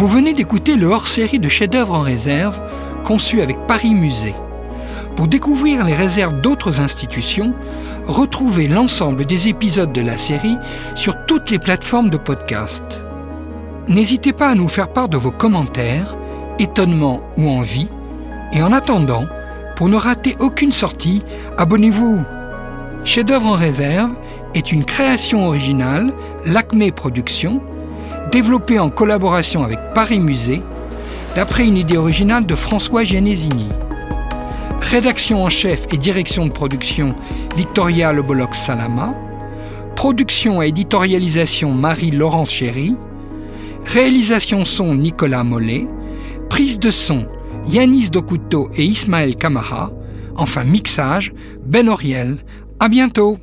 Vous 0.00 0.08
venez 0.08 0.32
d'écouter 0.32 0.76
le 0.76 0.86
hors-série 0.86 1.40
de 1.40 1.50
chefs-d'œuvre 1.50 1.92
en 1.92 2.00
réserve 2.00 2.58
conçu 3.04 3.42
avec 3.42 3.58
Paris 3.66 3.94
Musée. 3.94 4.34
Pour 5.14 5.28
découvrir 5.28 5.84
les 5.84 5.92
réserves 5.92 6.40
d'autres 6.40 6.80
institutions, 6.80 7.52
retrouvez 8.06 8.66
l'ensemble 8.66 9.26
des 9.26 9.48
épisodes 9.48 9.92
de 9.92 10.00
la 10.00 10.16
série 10.16 10.56
sur 10.94 11.26
toutes 11.26 11.50
les 11.50 11.58
plateformes 11.58 12.08
de 12.08 12.16
podcast. 12.16 12.82
N'hésitez 13.88 14.32
pas 14.32 14.48
à 14.48 14.54
nous 14.54 14.68
faire 14.68 14.88
part 14.88 15.10
de 15.10 15.18
vos 15.18 15.32
commentaires, 15.32 16.16
étonnements 16.58 17.20
ou 17.36 17.50
envies. 17.50 17.88
Et 18.54 18.62
en 18.62 18.72
attendant, 18.72 19.26
pour 19.76 19.90
ne 19.90 19.96
rater 19.96 20.34
aucune 20.40 20.72
sortie, 20.72 21.22
abonnez-vous. 21.58 22.22
Chef-d'œuvre 23.04 23.48
en 23.48 23.56
réserve 23.56 24.12
est 24.54 24.72
une 24.72 24.86
création 24.86 25.46
originale, 25.46 26.14
l'Acme 26.46 26.90
Productions, 26.90 27.60
développé 28.30 28.78
en 28.78 28.90
collaboration 28.90 29.64
avec 29.64 29.78
Paris 29.94 30.20
Musée, 30.20 30.62
d'après 31.34 31.66
une 31.66 31.76
idée 31.76 31.96
originale 31.96 32.46
de 32.46 32.54
François 32.54 33.04
Genesini. 33.04 33.68
Rédaction 34.80 35.44
en 35.44 35.48
chef 35.48 35.86
et 35.92 35.96
direction 35.96 36.46
de 36.46 36.52
production 36.52 37.14
Victoria 37.56 38.12
Lebolox 38.12 38.58
Salama. 38.58 39.14
Production 39.94 40.62
et 40.62 40.68
éditorialisation 40.68 41.72
Marie-Laurence 41.72 42.50
Chéry. 42.50 42.96
Réalisation 43.84 44.64
son 44.64 44.94
Nicolas 44.94 45.44
Mollet. 45.44 45.86
Prise 46.48 46.78
de 46.78 46.90
son 46.90 47.26
Yanis 47.66 48.10
Dokuto 48.10 48.70
et 48.76 48.84
Ismaël 48.84 49.36
Kamara. 49.36 49.92
Enfin 50.36 50.64
mixage 50.64 51.32
Ben 51.66 51.88
Oriel. 51.88 52.38
À 52.78 52.88
bientôt! 52.88 53.38